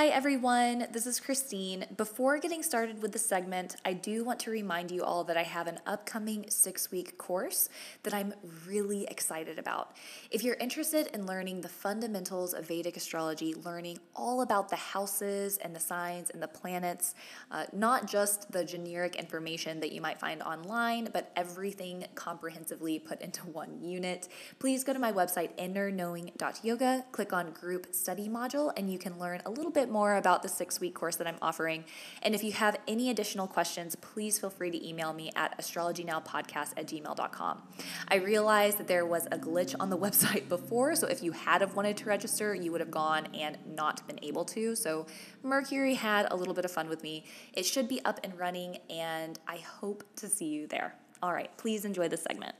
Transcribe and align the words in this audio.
Hi, 0.00 0.06
everyone. 0.06 0.86
This 0.92 1.06
is 1.06 1.20
Christine. 1.20 1.84
Before 1.98 2.38
getting 2.38 2.62
started 2.62 3.02
with 3.02 3.12
the 3.12 3.18
segment, 3.18 3.76
I 3.84 3.92
do 3.92 4.24
want 4.24 4.40
to 4.40 4.50
remind 4.50 4.90
you 4.90 5.04
all 5.04 5.24
that 5.24 5.36
I 5.36 5.42
have 5.42 5.66
an 5.66 5.78
upcoming 5.84 6.46
six 6.48 6.90
week 6.90 7.18
course 7.18 7.68
that 8.04 8.14
I'm 8.14 8.32
really 8.66 9.04
excited 9.10 9.58
about. 9.58 9.94
If 10.30 10.42
you're 10.42 10.54
interested 10.54 11.08
in 11.12 11.26
learning 11.26 11.60
the 11.60 11.68
fundamentals 11.68 12.54
of 12.54 12.66
Vedic 12.66 12.96
astrology, 12.96 13.54
learning 13.54 13.98
all 14.16 14.40
about 14.40 14.70
the 14.70 14.76
houses 14.76 15.58
and 15.58 15.76
the 15.76 15.80
signs 15.80 16.30
and 16.30 16.42
the 16.42 16.48
planets, 16.48 17.14
uh, 17.50 17.66
not 17.74 18.06
just 18.06 18.50
the 18.52 18.64
generic 18.64 19.16
information 19.16 19.80
that 19.80 19.92
you 19.92 20.00
might 20.00 20.18
find 20.18 20.42
online, 20.42 21.10
but 21.12 21.30
everything 21.36 22.06
comprehensively 22.14 22.98
put 22.98 23.20
into 23.20 23.42
one 23.48 23.78
unit, 23.82 24.28
please 24.60 24.82
go 24.82 24.94
to 24.94 24.98
my 24.98 25.12
website, 25.12 25.54
innerknowing.yoga, 25.58 27.04
click 27.12 27.34
on 27.34 27.50
group 27.50 27.94
study 27.94 28.30
module, 28.30 28.72
and 28.78 28.90
you 28.90 28.98
can 28.98 29.18
learn 29.18 29.42
a 29.44 29.50
little 29.50 29.70
bit 29.70 29.89
more 29.90 30.16
about 30.16 30.42
the 30.42 30.48
six 30.48 30.80
week 30.80 30.94
course 30.94 31.16
that 31.16 31.26
I'm 31.26 31.38
offering. 31.40 31.84
And 32.22 32.34
if 32.34 32.44
you 32.44 32.52
have 32.52 32.76
any 32.86 33.10
additional 33.10 33.46
questions, 33.46 33.94
please 33.96 34.38
feel 34.38 34.50
free 34.50 34.70
to 34.70 34.88
email 34.88 35.12
me 35.12 35.30
at 35.34 35.58
astrologynowpodcast 35.58 36.72
at 36.76 36.86
gmail.com. 36.86 37.62
I 38.08 38.16
realized 38.16 38.78
that 38.78 38.88
there 38.88 39.06
was 39.06 39.26
a 39.26 39.38
glitch 39.38 39.74
on 39.80 39.90
the 39.90 39.98
website 40.10 40.48
before, 40.48 40.94
so 40.94 41.06
if 41.06 41.22
you 41.22 41.32
had 41.32 41.60
have 41.60 41.76
wanted 41.76 41.96
to 41.98 42.04
register, 42.06 42.54
you 42.54 42.72
would 42.72 42.80
have 42.80 42.90
gone 42.90 43.28
and 43.34 43.58
not 43.66 44.06
been 44.06 44.18
able 44.22 44.44
to. 44.46 44.74
So 44.74 45.06
Mercury 45.42 45.94
had 45.94 46.26
a 46.30 46.36
little 46.36 46.54
bit 46.54 46.64
of 46.64 46.70
fun 46.70 46.88
with 46.88 47.02
me. 47.02 47.24
It 47.52 47.64
should 47.64 47.88
be 47.88 48.04
up 48.04 48.20
and 48.24 48.38
running, 48.38 48.78
and 48.88 49.38
I 49.46 49.58
hope 49.58 50.04
to 50.16 50.28
see 50.28 50.46
you 50.46 50.66
there. 50.66 50.94
All 51.22 51.32
right, 51.32 51.50
please 51.56 51.84
enjoy 51.84 52.08
this 52.08 52.22
segment. 52.22 52.54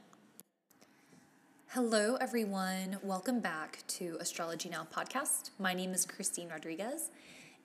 Hello, 1.73 2.17
everyone. 2.19 2.97
Welcome 3.01 3.39
back 3.39 3.79
to 3.87 4.17
Astrology 4.19 4.67
Now 4.67 4.85
podcast. 4.93 5.51
My 5.57 5.73
name 5.73 5.93
is 5.93 6.05
Christine 6.05 6.49
Rodriguez, 6.49 7.11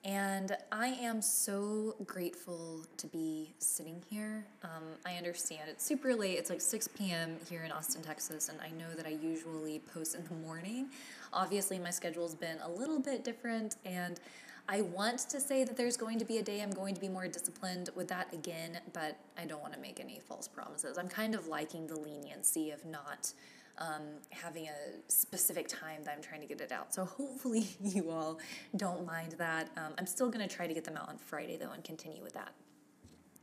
and 0.05 0.55
I 0.71 0.87
am 0.87 1.21
so 1.21 1.93
grateful 2.05 2.85
to 2.95 3.07
be 3.07 3.53
sitting 3.59 4.01
here. 4.09 4.45
Um, 4.63 4.83
I 5.05 5.15
understand 5.15 5.63
it's 5.67 5.85
super 5.85 6.15
late, 6.15 6.37
it's 6.37 6.49
like 6.49 6.61
6 6.61 6.87
p.m. 6.97 7.35
here 7.49 7.63
in 7.63 7.71
Austin, 7.73 8.01
Texas, 8.01 8.47
and 8.47 8.57
I 8.61 8.69
know 8.79 8.95
that 8.95 9.05
I 9.05 9.17
usually 9.21 9.79
post 9.93 10.15
in 10.15 10.23
the 10.23 10.35
morning. 10.35 10.87
Obviously, 11.33 11.77
my 11.77 11.89
schedule's 11.89 12.33
been 12.33 12.59
a 12.63 12.69
little 12.69 13.01
bit 13.01 13.25
different, 13.25 13.75
and 13.83 14.21
I 14.69 14.83
want 14.83 15.19
to 15.31 15.41
say 15.41 15.65
that 15.65 15.75
there's 15.75 15.97
going 15.97 16.17
to 16.19 16.25
be 16.25 16.37
a 16.37 16.43
day 16.43 16.61
I'm 16.61 16.71
going 16.71 16.95
to 16.95 17.01
be 17.01 17.09
more 17.09 17.27
disciplined 17.27 17.89
with 17.93 18.07
that 18.07 18.33
again, 18.33 18.79
but 18.93 19.17
I 19.37 19.43
don't 19.43 19.61
want 19.61 19.73
to 19.73 19.81
make 19.81 19.99
any 19.99 20.21
false 20.25 20.47
promises. 20.47 20.97
I'm 20.97 21.09
kind 21.09 21.35
of 21.35 21.47
liking 21.47 21.87
the 21.87 21.99
leniency 21.99 22.71
of 22.71 22.85
not 22.85 23.33
um, 23.79 24.03
having 24.31 24.67
a 24.67 25.11
specific 25.11 25.67
time 25.67 26.03
that 26.03 26.13
I'm 26.15 26.21
trying 26.21 26.41
to 26.41 26.47
get 26.47 26.61
it 26.61 26.71
out. 26.71 26.93
So 26.93 27.05
hopefully 27.05 27.67
you 27.81 28.09
all 28.09 28.39
don't 28.75 29.05
mind 29.05 29.33
that. 29.37 29.69
Um, 29.77 29.93
I'm 29.97 30.07
still 30.07 30.29
going 30.29 30.47
to 30.47 30.53
try 30.53 30.67
to 30.67 30.73
get 30.73 30.83
them 30.83 30.97
out 30.97 31.09
on 31.09 31.17
Friday 31.17 31.57
though 31.57 31.71
and 31.71 31.83
continue 31.83 32.23
with 32.23 32.33
that. 32.33 32.53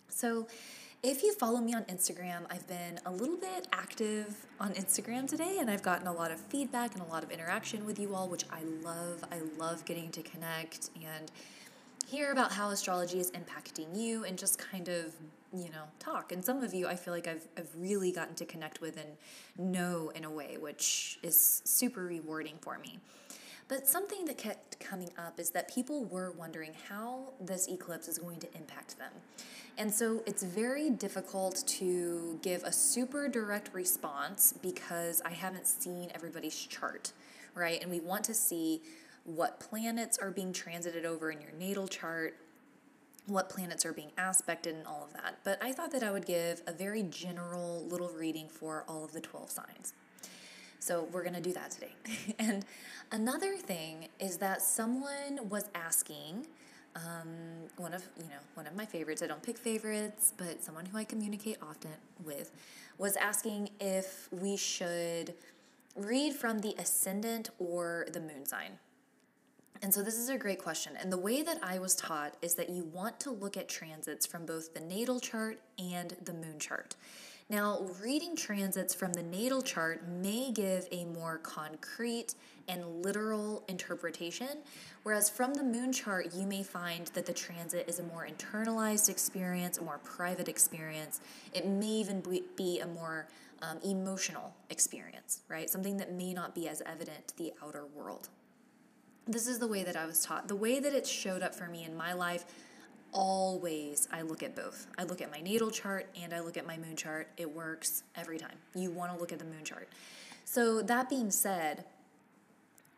So 0.08 0.46
if 1.02 1.22
you 1.22 1.34
follow 1.34 1.60
me 1.60 1.74
on 1.74 1.82
Instagram, 1.84 2.46
I've 2.50 2.66
been 2.66 2.98
a 3.04 3.12
little 3.12 3.36
bit 3.36 3.68
active 3.72 4.46
on 4.58 4.72
Instagram 4.72 5.28
today 5.28 5.58
and 5.60 5.70
I've 5.70 5.82
gotten 5.82 6.06
a 6.06 6.12
lot 6.12 6.30
of 6.30 6.40
feedback 6.40 6.94
and 6.94 7.02
a 7.02 7.06
lot 7.06 7.22
of 7.22 7.30
interaction 7.30 7.84
with 7.84 7.98
you 7.98 8.14
all, 8.14 8.28
which 8.28 8.44
I 8.50 8.62
love. 8.82 9.22
I 9.30 9.40
love 9.58 9.84
getting 9.84 10.10
to 10.12 10.22
connect 10.22 10.90
and 10.96 11.30
hear 12.06 12.32
about 12.32 12.52
how 12.52 12.70
astrology 12.70 13.18
is 13.18 13.30
impacting 13.32 13.96
you 13.96 14.24
and 14.24 14.38
just 14.38 14.58
kind 14.58 14.88
of 14.88 15.14
you 15.52 15.70
know 15.70 15.84
talk. 15.98 16.32
And 16.32 16.44
some 16.44 16.62
of 16.62 16.74
you 16.74 16.86
i 16.86 16.96
feel 16.96 17.14
like 17.14 17.28
I've, 17.28 17.46
I've 17.56 17.70
really 17.76 18.12
gotten 18.12 18.34
to 18.36 18.44
connect 18.44 18.80
with 18.80 18.96
and 18.96 19.08
know 19.56 20.10
in 20.14 20.24
a 20.24 20.30
way 20.30 20.56
which 20.58 21.18
is 21.22 21.62
super 21.64 22.04
rewarding 22.04 22.56
for 22.60 22.78
me. 22.78 22.98
But 23.66 23.88
something 23.88 24.26
that 24.26 24.36
kept 24.36 24.78
coming 24.78 25.10
up 25.16 25.40
is 25.40 25.50
that 25.50 25.74
people 25.74 26.04
were 26.04 26.32
wondering 26.32 26.72
how 26.88 27.32
this 27.40 27.66
eclipse 27.66 28.08
is 28.08 28.18
going 28.18 28.38
to 28.40 28.48
impact 28.54 28.98
them. 28.98 29.12
And 29.78 29.92
so 29.92 30.22
it's 30.26 30.42
very 30.42 30.90
difficult 30.90 31.64
to 31.66 32.38
give 32.42 32.62
a 32.62 32.72
super 32.72 33.26
direct 33.28 33.72
response 33.72 34.54
because 34.62 35.22
i 35.24 35.30
haven't 35.30 35.66
seen 35.66 36.10
everybody's 36.14 36.56
chart 36.66 37.12
right? 37.54 37.80
And 37.80 37.90
we 37.90 38.00
want 38.00 38.24
to 38.24 38.34
see 38.34 38.82
what 39.24 39.58
planets 39.58 40.18
are 40.18 40.30
being 40.30 40.52
transited 40.52 41.04
over 41.04 41.30
in 41.30 41.40
your 41.40 41.52
natal 41.52 41.88
chart 41.88 42.36
what 43.26 43.48
planets 43.48 43.86
are 43.86 43.92
being 43.92 44.10
aspected 44.18 44.74
and 44.74 44.86
all 44.86 45.04
of 45.04 45.12
that. 45.14 45.38
But 45.44 45.62
I 45.62 45.72
thought 45.72 45.90
that 45.92 46.02
I 46.02 46.10
would 46.10 46.26
give 46.26 46.62
a 46.66 46.72
very 46.72 47.02
general 47.04 47.84
little 47.88 48.10
reading 48.10 48.48
for 48.48 48.84
all 48.86 49.04
of 49.04 49.12
the 49.12 49.20
12 49.20 49.50
signs. 49.50 49.94
So 50.78 51.08
we're 51.12 51.22
going 51.22 51.34
to 51.34 51.40
do 51.40 51.52
that 51.54 51.70
today. 51.70 51.94
and 52.38 52.64
another 53.12 53.56
thing 53.56 54.08
is 54.20 54.36
that 54.38 54.60
someone 54.60 55.48
was 55.48 55.70
asking 55.74 56.46
um, 56.96 57.66
one 57.76 57.92
of 57.92 58.04
you 58.16 58.24
know 58.24 58.38
one 58.54 58.68
of 58.68 58.76
my 58.76 58.84
favorites. 58.86 59.20
I 59.20 59.26
don't 59.26 59.42
pick 59.42 59.58
favorites, 59.58 60.32
but 60.36 60.62
someone 60.62 60.86
who 60.86 60.96
I 60.96 61.02
communicate 61.02 61.56
often 61.60 61.90
with 62.24 62.52
was 62.98 63.16
asking 63.16 63.70
if 63.80 64.28
we 64.30 64.56
should 64.56 65.34
read 65.96 66.34
from 66.34 66.60
the 66.60 66.74
ascendant 66.78 67.50
or 67.58 68.06
the 68.12 68.20
moon 68.20 68.46
sign. 68.46 68.78
And 69.84 69.92
so 69.92 70.02
this 70.02 70.16
is 70.16 70.30
a 70.30 70.38
great 70.38 70.62
question. 70.62 70.94
And 70.98 71.12
the 71.12 71.18
way 71.18 71.42
that 71.42 71.58
I 71.62 71.78
was 71.78 71.94
taught 71.94 72.38
is 72.40 72.54
that 72.54 72.70
you 72.70 72.84
want 72.84 73.20
to 73.20 73.30
look 73.30 73.58
at 73.58 73.68
transits 73.68 74.24
from 74.24 74.46
both 74.46 74.72
the 74.72 74.80
natal 74.80 75.20
chart 75.20 75.60
and 75.78 76.16
the 76.24 76.32
moon 76.32 76.58
chart. 76.58 76.96
Now, 77.50 77.82
reading 78.02 78.34
transits 78.34 78.94
from 78.94 79.12
the 79.12 79.22
natal 79.22 79.60
chart 79.60 80.08
may 80.08 80.52
give 80.52 80.88
a 80.90 81.04
more 81.04 81.36
concrete 81.36 82.34
and 82.66 83.04
literal 83.04 83.62
interpretation, 83.68 84.62
whereas 85.02 85.28
from 85.28 85.52
the 85.52 85.62
moon 85.62 85.92
chart, 85.92 86.34
you 86.34 86.46
may 86.46 86.62
find 86.62 87.08
that 87.08 87.26
the 87.26 87.34
transit 87.34 87.86
is 87.86 87.98
a 87.98 88.04
more 88.04 88.26
internalized 88.26 89.10
experience, 89.10 89.76
a 89.76 89.82
more 89.82 89.98
private 90.02 90.48
experience. 90.48 91.20
It 91.52 91.66
may 91.66 91.88
even 91.88 92.22
be 92.56 92.80
a 92.80 92.86
more 92.86 93.28
um, 93.60 93.80
emotional 93.84 94.54
experience, 94.70 95.42
right? 95.50 95.68
Something 95.68 95.98
that 95.98 96.10
may 96.10 96.32
not 96.32 96.54
be 96.54 96.70
as 96.70 96.80
evident 96.86 97.28
to 97.28 97.36
the 97.36 97.52
outer 97.62 97.84
world 97.94 98.30
this 99.26 99.46
is 99.46 99.58
the 99.58 99.66
way 99.66 99.82
that 99.84 99.96
I 99.96 100.06
was 100.06 100.24
taught. 100.24 100.48
The 100.48 100.56
way 100.56 100.80
that 100.80 100.92
it 100.92 101.06
showed 101.06 101.42
up 101.42 101.54
for 101.54 101.66
me 101.66 101.84
in 101.84 101.96
my 101.96 102.12
life, 102.12 102.44
always 103.12 104.08
I 104.12 104.22
look 104.22 104.42
at 104.42 104.54
both. 104.54 104.86
I 104.98 105.04
look 105.04 105.20
at 105.20 105.30
my 105.30 105.40
natal 105.40 105.70
chart 105.70 106.06
and 106.20 106.34
I 106.34 106.40
look 106.40 106.56
at 106.56 106.66
my 106.66 106.76
moon 106.76 106.96
chart. 106.96 107.28
It 107.36 107.50
works 107.54 108.02
every 108.16 108.38
time. 108.38 108.56
You 108.74 108.90
want 108.90 109.12
to 109.14 109.18
look 109.18 109.32
at 109.32 109.38
the 109.38 109.44
moon 109.44 109.64
chart. 109.64 109.88
So, 110.44 110.82
that 110.82 111.08
being 111.08 111.30
said, 111.30 111.84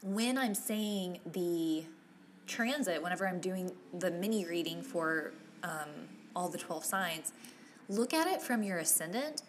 when 0.02 0.36
I'm 0.36 0.54
saying 0.54 1.20
the 1.32 1.84
transit, 2.46 3.02
whenever 3.02 3.26
I'm 3.26 3.40
doing 3.40 3.70
the 3.94 4.10
mini 4.10 4.44
reading 4.44 4.82
for 4.82 5.32
um, 5.62 6.08
all 6.34 6.48
the 6.48 6.58
12 6.58 6.84
signs, 6.84 7.32
look 7.88 8.12
at 8.12 8.26
it 8.26 8.42
from 8.42 8.62
your 8.62 8.78
ascendant 8.78 9.42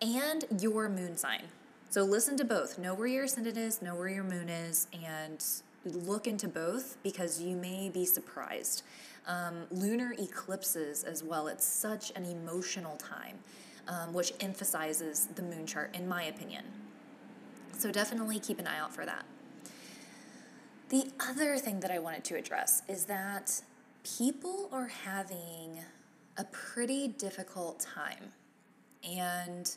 and 0.00 0.44
your 0.60 0.88
moon 0.88 1.16
sign. 1.16 1.44
So 1.90 2.02
listen 2.02 2.36
to 2.38 2.44
both. 2.44 2.78
Know 2.78 2.94
where 2.94 3.06
your 3.06 3.24
ascendant 3.24 3.56
is, 3.56 3.80
know 3.80 3.94
where 3.94 4.08
your 4.08 4.24
moon 4.24 4.48
is, 4.48 4.86
and 4.92 5.44
look 5.90 6.26
into 6.26 6.48
both 6.48 6.96
because 7.02 7.40
you 7.40 7.56
may 7.56 7.88
be 7.88 8.04
surprised. 8.04 8.82
Um, 9.26 9.64
lunar 9.70 10.14
eclipses 10.18 11.02
as 11.04 11.24
well, 11.24 11.48
it's 11.48 11.66
such 11.66 12.12
an 12.14 12.24
emotional 12.24 12.96
time, 12.96 13.38
um, 13.88 14.12
which 14.12 14.32
emphasizes 14.40 15.26
the 15.34 15.42
moon 15.42 15.66
chart, 15.66 15.94
in 15.94 16.06
my 16.08 16.24
opinion. 16.24 16.64
So 17.76 17.90
definitely 17.90 18.38
keep 18.38 18.58
an 18.58 18.66
eye 18.66 18.78
out 18.78 18.94
for 18.94 19.04
that. 19.04 19.24
The 20.88 21.10
other 21.18 21.58
thing 21.58 21.80
that 21.80 21.90
I 21.90 21.98
wanted 21.98 22.24
to 22.24 22.36
address 22.36 22.82
is 22.88 23.06
that 23.06 23.60
people 24.04 24.68
are 24.72 24.86
having 24.86 25.80
a 26.36 26.44
pretty 26.44 27.08
difficult 27.08 27.80
time. 27.80 28.32
And 29.02 29.68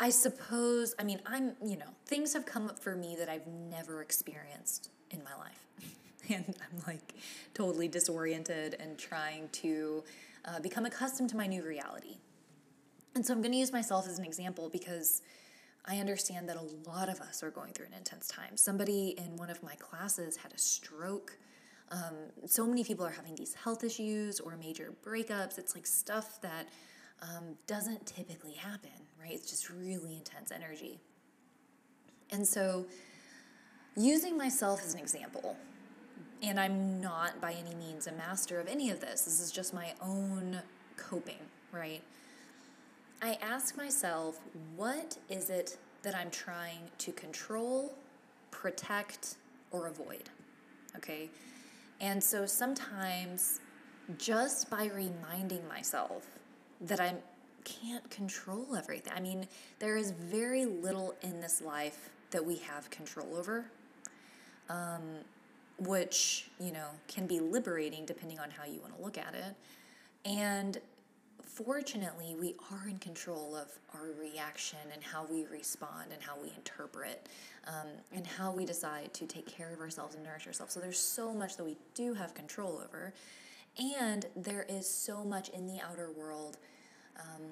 I 0.00 0.10
suppose, 0.10 0.94
I 0.98 1.02
mean, 1.02 1.20
I'm, 1.26 1.52
you 1.64 1.76
know, 1.76 1.88
things 2.06 2.32
have 2.34 2.46
come 2.46 2.68
up 2.68 2.78
for 2.78 2.94
me 2.94 3.16
that 3.18 3.28
I've 3.28 3.46
never 3.46 4.00
experienced 4.00 4.90
in 5.10 5.22
my 5.24 5.34
life. 5.36 5.66
and 6.30 6.44
I'm 6.46 6.82
like 6.86 7.14
totally 7.54 7.88
disoriented 7.88 8.76
and 8.78 8.96
trying 8.96 9.48
to 9.52 10.04
uh, 10.44 10.60
become 10.60 10.86
accustomed 10.86 11.30
to 11.30 11.36
my 11.36 11.46
new 11.46 11.64
reality. 11.64 12.18
And 13.14 13.26
so 13.26 13.32
I'm 13.32 13.42
going 13.42 13.52
to 13.52 13.58
use 13.58 13.72
myself 13.72 14.06
as 14.06 14.18
an 14.18 14.24
example 14.24 14.68
because 14.68 15.22
I 15.84 15.98
understand 15.98 16.48
that 16.48 16.56
a 16.56 16.88
lot 16.88 17.08
of 17.08 17.20
us 17.20 17.42
are 17.42 17.50
going 17.50 17.72
through 17.72 17.86
an 17.86 17.94
intense 17.94 18.28
time. 18.28 18.56
Somebody 18.56 19.14
in 19.18 19.36
one 19.36 19.50
of 19.50 19.62
my 19.62 19.74
classes 19.76 20.36
had 20.36 20.52
a 20.52 20.58
stroke. 20.58 21.36
Um, 21.90 22.14
so 22.46 22.66
many 22.66 22.84
people 22.84 23.04
are 23.06 23.10
having 23.10 23.34
these 23.34 23.54
health 23.54 23.82
issues 23.82 24.38
or 24.38 24.56
major 24.56 24.92
breakups. 25.04 25.58
It's 25.58 25.74
like 25.74 25.86
stuff 25.86 26.40
that 26.42 26.68
um, 27.22 27.56
doesn't 27.66 28.06
typically 28.06 28.52
happen, 28.52 28.90
right? 29.20 29.32
It's 29.32 29.50
just 29.50 29.70
really 29.70 30.16
intense 30.16 30.52
energy. 30.52 30.98
And 32.30 32.46
so, 32.46 32.86
using 33.96 34.36
myself 34.36 34.82
as 34.84 34.94
an 34.94 35.00
example, 35.00 35.56
and 36.42 36.60
I'm 36.60 37.00
not 37.00 37.40
by 37.40 37.52
any 37.52 37.74
means 37.74 38.06
a 38.06 38.12
master 38.12 38.60
of 38.60 38.68
any 38.68 38.90
of 38.90 39.00
this, 39.00 39.22
this 39.22 39.40
is 39.40 39.50
just 39.50 39.74
my 39.74 39.94
own 40.00 40.60
coping, 40.96 41.38
right? 41.72 42.02
I 43.20 43.38
ask 43.42 43.76
myself, 43.76 44.38
what 44.76 45.18
is 45.28 45.50
it 45.50 45.76
that 46.02 46.14
I'm 46.14 46.30
trying 46.30 46.90
to 46.98 47.12
control, 47.12 47.94
protect, 48.50 49.36
or 49.72 49.88
avoid? 49.88 50.30
Okay? 50.96 51.28
And 52.00 52.22
so 52.22 52.46
sometimes 52.46 53.60
just 54.16 54.70
by 54.70 54.86
reminding 54.86 55.66
myself 55.66 56.37
that 56.80 57.00
I 57.00 57.14
can't 57.64 58.08
control 58.10 58.76
everything. 58.76 59.12
I 59.14 59.20
mean, 59.20 59.46
there 59.78 59.96
is 59.96 60.12
very 60.12 60.64
little 60.64 61.14
in 61.22 61.40
this 61.40 61.60
life 61.60 62.10
that 62.30 62.44
we 62.44 62.56
have 62.56 62.88
control 62.90 63.36
over. 63.36 63.66
Um, 64.68 65.00
which, 65.78 66.50
you 66.58 66.72
know, 66.72 66.88
can 67.06 67.26
be 67.26 67.40
liberating 67.40 68.04
depending 68.04 68.38
on 68.38 68.50
how 68.50 68.64
you 68.64 68.80
want 68.80 68.96
to 68.96 69.02
look 69.02 69.16
at 69.16 69.34
it. 69.34 69.54
And 70.28 70.78
fortunately, 71.44 72.34
we 72.38 72.54
are 72.72 72.88
in 72.88 72.98
control 72.98 73.54
of 73.54 73.68
our 73.94 74.08
reaction 74.20 74.78
and 74.92 75.02
how 75.02 75.24
we 75.30 75.46
respond 75.46 76.06
and 76.12 76.20
how 76.22 76.34
we 76.40 76.50
interpret 76.56 77.28
um, 77.66 77.86
and 78.12 78.26
how 78.26 78.52
we 78.52 78.64
decide 78.64 79.14
to 79.14 79.26
take 79.26 79.46
care 79.46 79.72
of 79.72 79.80
ourselves 79.80 80.14
and 80.14 80.24
nourish 80.24 80.46
ourselves. 80.46 80.74
So 80.74 80.80
there's 80.80 80.98
so 80.98 81.32
much 81.32 81.56
that 81.56 81.64
we 81.64 81.76
do 81.94 82.14
have 82.14 82.34
control 82.34 82.82
over. 82.84 83.12
And 83.76 84.26
there 84.34 84.66
is 84.68 84.88
so 84.88 85.24
much 85.24 85.48
in 85.50 85.66
the 85.66 85.80
outer 85.80 86.10
world, 86.10 86.58
um, 87.18 87.42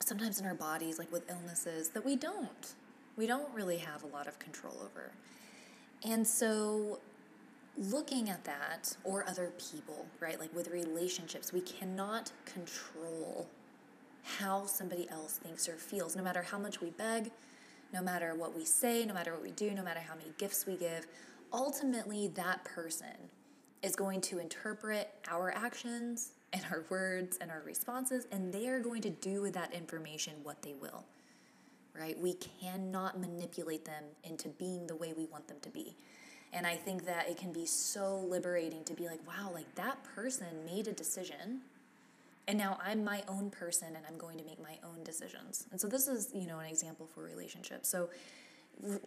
sometimes 0.00 0.40
in 0.40 0.46
our 0.46 0.54
bodies, 0.54 0.98
like 0.98 1.12
with 1.12 1.28
illnesses, 1.30 1.90
that 1.90 2.04
we 2.04 2.16
don't. 2.16 2.74
We 3.16 3.26
don't 3.26 3.52
really 3.54 3.78
have 3.78 4.02
a 4.02 4.06
lot 4.06 4.26
of 4.26 4.38
control 4.38 4.76
over. 4.82 5.12
And 6.04 6.26
so 6.26 6.98
looking 7.76 8.28
at 8.28 8.44
that 8.44 8.96
or 9.04 9.28
other 9.28 9.52
people, 9.58 10.06
right? 10.18 10.38
Like 10.38 10.54
with 10.54 10.68
relationships, 10.68 11.52
we 11.52 11.60
cannot 11.60 12.32
control 12.44 13.46
how 14.22 14.66
somebody 14.66 15.08
else 15.10 15.34
thinks 15.34 15.68
or 15.68 15.76
feels, 15.76 16.16
no 16.16 16.22
matter 16.22 16.42
how 16.42 16.58
much 16.58 16.80
we 16.80 16.90
beg, 16.90 17.30
no 17.92 18.02
matter 18.02 18.34
what 18.34 18.54
we 18.54 18.64
say, 18.64 19.04
no 19.04 19.14
matter 19.14 19.32
what 19.32 19.42
we 19.42 19.50
do, 19.50 19.70
no 19.72 19.82
matter 19.82 20.00
how 20.00 20.14
many 20.14 20.30
gifts 20.38 20.66
we 20.66 20.76
give. 20.76 21.06
Ultimately, 21.52 22.28
that 22.28 22.64
person 22.64 23.30
is 23.82 23.96
going 23.96 24.20
to 24.20 24.38
interpret 24.38 25.10
our 25.28 25.50
actions 25.50 26.32
and 26.52 26.62
our 26.70 26.84
words 26.90 27.38
and 27.40 27.50
our 27.50 27.62
responses, 27.64 28.26
and 28.32 28.52
they 28.52 28.68
are 28.68 28.80
going 28.80 29.02
to 29.02 29.10
do 29.10 29.40
with 29.40 29.54
that 29.54 29.72
information 29.72 30.34
what 30.42 30.62
they 30.62 30.74
will, 30.74 31.04
right? 31.98 32.18
We 32.18 32.34
cannot 32.34 33.18
manipulate 33.18 33.84
them 33.84 34.04
into 34.24 34.48
being 34.48 34.86
the 34.86 34.96
way 34.96 35.14
we 35.16 35.26
want 35.26 35.48
them 35.48 35.58
to 35.62 35.70
be. 35.70 35.96
And 36.52 36.66
I 36.66 36.74
think 36.74 37.06
that 37.06 37.28
it 37.28 37.36
can 37.36 37.52
be 37.52 37.64
so 37.64 38.18
liberating 38.28 38.82
to 38.84 38.94
be 38.94 39.06
like, 39.06 39.24
wow, 39.26 39.50
like 39.54 39.72
that 39.76 40.02
person 40.16 40.48
made 40.66 40.88
a 40.88 40.92
decision. 40.92 41.60
And 42.48 42.58
now 42.58 42.78
I'm 42.84 43.04
my 43.04 43.22
own 43.28 43.50
person 43.50 43.88
and 43.88 44.04
I'm 44.08 44.18
going 44.18 44.36
to 44.38 44.44
make 44.44 44.60
my 44.60 44.76
own 44.82 45.04
decisions. 45.04 45.66
And 45.70 45.80
so 45.80 45.86
this 45.86 46.08
is, 46.08 46.30
you 46.34 46.48
know, 46.48 46.58
an 46.58 46.66
example 46.66 47.08
for 47.14 47.22
relationships. 47.22 47.88
So 47.88 48.10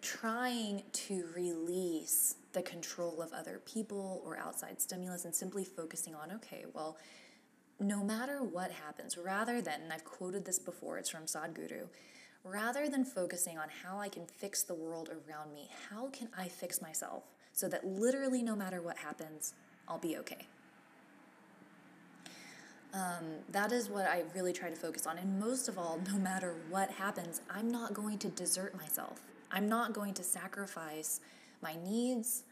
trying 0.02 0.84
to 0.94 1.26
release 1.36 2.36
the 2.54 2.62
control 2.62 3.22
of 3.22 3.34
other 3.34 3.60
people 3.66 4.22
or 4.26 4.38
outside 4.38 4.82
stimulus 4.82 5.26
and 5.26 5.36
simply 5.36 5.64
focusing 5.66 6.16
on, 6.16 6.32
okay, 6.32 6.66
well, 6.74 6.98
no 7.80 8.04
matter 8.04 8.44
what 8.44 8.72
happens, 8.72 9.18
rather 9.18 9.62
than, 9.62 9.82
and 9.82 9.92
I've 9.94 10.06
quoted 10.06 10.46
this 10.46 10.60
before, 10.60 10.98
it's 10.98 11.10
from 11.10 11.24
Sadhguru, 11.24 11.88
rather 12.44 12.88
than 12.90 13.04
focusing 13.04 13.58
on 13.58 13.68
how 13.84 14.00
I 14.00 14.10
can 14.10 14.26
fix 14.26 14.64
the 14.64 14.76
world 14.76 15.10
around 15.10 15.54
me, 15.54 15.70
how 15.90 16.08
can 16.08 16.30
I 16.38 16.48
fix 16.48 16.82
myself 16.82 17.24
so 17.52 17.68
that 17.70 17.86
literally 17.86 18.42
no 18.42 18.56
matter 18.56 18.82
what 18.82 18.98
happens, 18.98 19.54
I'll 19.88 19.98
be 19.98 20.18
okay? 20.18 20.48
Um, 22.94 23.26
that 23.50 23.72
is 23.72 23.90
what 23.90 24.06
I 24.06 24.24
really 24.36 24.54
try 24.54 24.70
to 24.70 24.76
focus 24.76 25.08
on. 25.08 25.18
And 25.18 25.40
most 25.40 25.68
of 25.68 25.80
all, 25.80 26.00
no 26.12 26.20
matter 26.20 26.54
what 26.70 26.92
happens, 26.92 27.42
I'm 27.50 27.70
not 27.70 27.94
going 27.94 28.20
to 28.20 28.30
desert 28.30 28.78
myself. 28.78 29.22
I'm 29.52 29.68
not 29.68 29.94
going 29.94 30.14
to 30.16 30.24
sacrifice 30.24 31.20
my 31.64 31.76
needs 31.84 32.44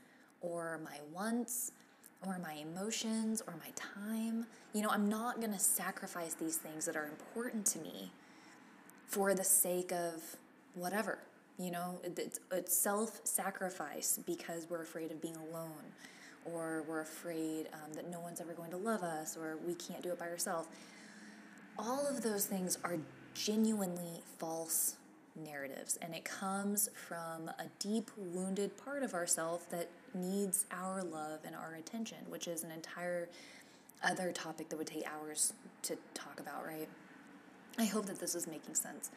or 0.42 0.80
my 0.84 0.98
wants 1.14 1.74
or 2.26 2.40
my 2.40 2.54
emotions 2.54 3.42
or 3.46 3.54
my 3.54 3.72
time. 3.76 4.46
You 4.74 4.82
know, 4.82 4.90
I'm 4.90 5.10
not 5.10 5.40
going 5.40 5.54
to 5.54 5.60
sacrifice 5.60 6.34
these 6.34 6.58
things 6.58 6.86
that 6.86 6.96
are 6.96 7.06
important 7.06 7.66
to 7.68 7.80
me 7.80 8.12
for 9.08 9.34
the 9.34 9.44
sake 9.44 9.92
of 9.92 10.24
whatever. 10.76 11.20
You 11.60 11.72
know, 11.72 12.00
it's, 12.04 12.40
it's 12.52 12.76
self 12.76 13.22
sacrifice 13.24 14.20
because 14.26 14.68
we're 14.70 14.82
afraid 14.82 15.12
of 15.12 15.22
being 15.22 15.36
alone 15.36 15.92
or 16.46 16.84
we're 16.88 17.02
afraid 17.02 17.68
um, 17.74 17.94
that 17.94 18.10
no 18.10 18.20
one's 18.20 18.42
ever 18.42 18.54
going 18.54 18.72
to 18.72 18.78
love 18.78 19.04
us 19.04 19.38
or 19.38 19.58
we 19.68 19.76
can't 19.76 20.02
do 20.02 20.10
it 20.10 20.20
by 20.20 20.28
ourselves. 20.28 20.68
All 21.78 22.08
of 22.08 22.24
those 22.24 22.46
things 22.46 22.78
are 22.84 22.98
genuinely 23.34 24.22
false 24.38 24.96
narratives, 25.36 25.98
and 26.02 26.14
it 26.14 26.26
comes 26.26 26.90
from 26.94 27.50
a 27.50 27.66
deep, 27.80 28.12
wounded 28.18 28.78
part 28.78 29.04
of 29.04 29.14
ourself 29.14 29.70
that 29.70 29.90
needs 30.14 30.66
our 30.72 31.04
love 31.04 31.40
and 31.46 31.56
our 31.56 31.76
attention, 31.76 32.18
which 32.30 32.48
is 32.48 32.64
an 32.64 32.72
entire 32.72 33.30
other 34.04 34.32
topic 34.32 34.70
that 34.70 34.78
would 34.78 34.88
take 34.88 35.06
hours 35.08 35.54
to 35.84 35.96
talk 36.14 36.40
about, 36.40 36.66
right? 36.66 36.90
I 37.78 37.86
hope 37.86 38.06
that 38.08 38.20
this 38.20 38.36
is 38.36 38.48
making 38.48 38.76
sense. 38.76 39.12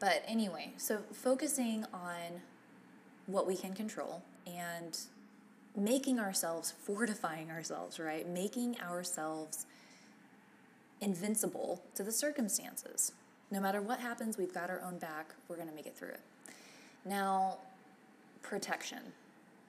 But 0.00 0.22
anyway, 0.26 0.72
so 0.78 1.02
focusing 1.12 1.84
on 1.92 2.40
what 3.26 3.46
we 3.46 3.56
can 3.56 3.74
control 3.74 4.22
and 4.46 4.98
making 5.76 6.18
ourselves, 6.18 6.70
fortifying 6.70 7.50
ourselves, 7.50 7.98
right? 7.98 8.28
Making 8.28 8.80
ourselves 8.80 9.66
invincible 11.00 11.82
to 11.94 12.02
the 12.02 12.12
circumstances. 12.12 13.12
No 13.52 13.60
matter 13.60 13.82
what 13.82 14.00
happens, 14.00 14.38
we've 14.38 14.54
got 14.54 14.70
our 14.70 14.80
own 14.80 14.96
back. 14.96 15.34
We're 15.46 15.56
going 15.56 15.68
to 15.68 15.74
make 15.74 15.84
it 15.84 15.94
through 15.94 16.08
it. 16.08 16.20
Now, 17.04 17.58
protection. 18.40 19.00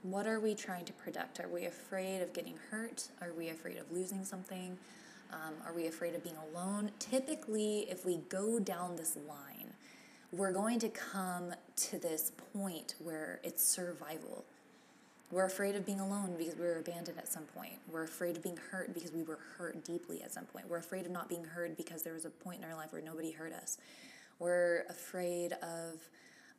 What 0.03 0.25
are 0.25 0.39
we 0.39 0.55
trying 0.55 0.85
to 0.85 0.93
protect? 0.93 1.41
Are 1.41 1.49
we 1.49 1.65
afraid 1.65 2.21
of 2.21 2.31
getting 2.31 2.53
hurt? 2.71 3.09
Are 3.21 3.33
we 3.37 3.49
afraid 3.49 3.75
of 3.75 3.91
losing 3.91 4.23
something? 4.23 4.77
Um, 5.33 5.55
are 5.67 5.73
we 5.73 5.87
afraid 5.87 6.15
of 6.15 6.23
being 6.23 6.37
alone? 6.53 6.91
Typically, 6.97 7.79
if 7.89 8.05
we 8.05 8.19
go 8.29 8.57
down 8.57 8.95
this 8.95 9.17
line, 9.27 9.73
we're 10.31 10.53
going 10.53 10.79
to 10.79 10.87
come 10.87 11.53
to 11.75 11.99
this 11.99 12.31
point 12.53 12.95
where 13.03 13.41
it's 13.43 13.65
survival. 13.65 14.45
We're 15.33 15.45
afraid 15.45 15.75
of 15.75 15.83
being 15.83 15.99
alone 15.99 16.35
because 16.37 16.55
we 16.55 16.61
were 16.61 16.77
abandoned 16.77 17.17
at 17.17 17.27
some 17.27 17.45
point. 17.55 17.73
We're 17.91 18.03
afraid 18.03 18.37
of 18.37 18.43
being 18.43 18.59
hurt 18.69 18.93
because 18.93 19.11
we 19.11 19.23
were 19.23 19.39
hurt 19.57 19.83
deeply 19.83 20.21
at 20.21 20.31
some 20.31 20.45
point. 20.45 20.69
We're 20.69 20.77
afraid 20.77 21.07
of 21.07 21.11
not 21.11 21.27
being 21.27 21.43
heard 21.43 21.75
because 21.75 22.03
there 22.03 22.13
was 22.13 22.25
a 22.25 22.29
point 22.29 22.59
in 22.59 22.69
our 22.69 22.75
life 22.75 22.93
where 22.93 23.01
nobody 23.01 23.31
heard 23.31 23.51
us. 23.51 23.79
We're 24.37 24.83
afraid 24.89 25.53
of, 25.53 26.07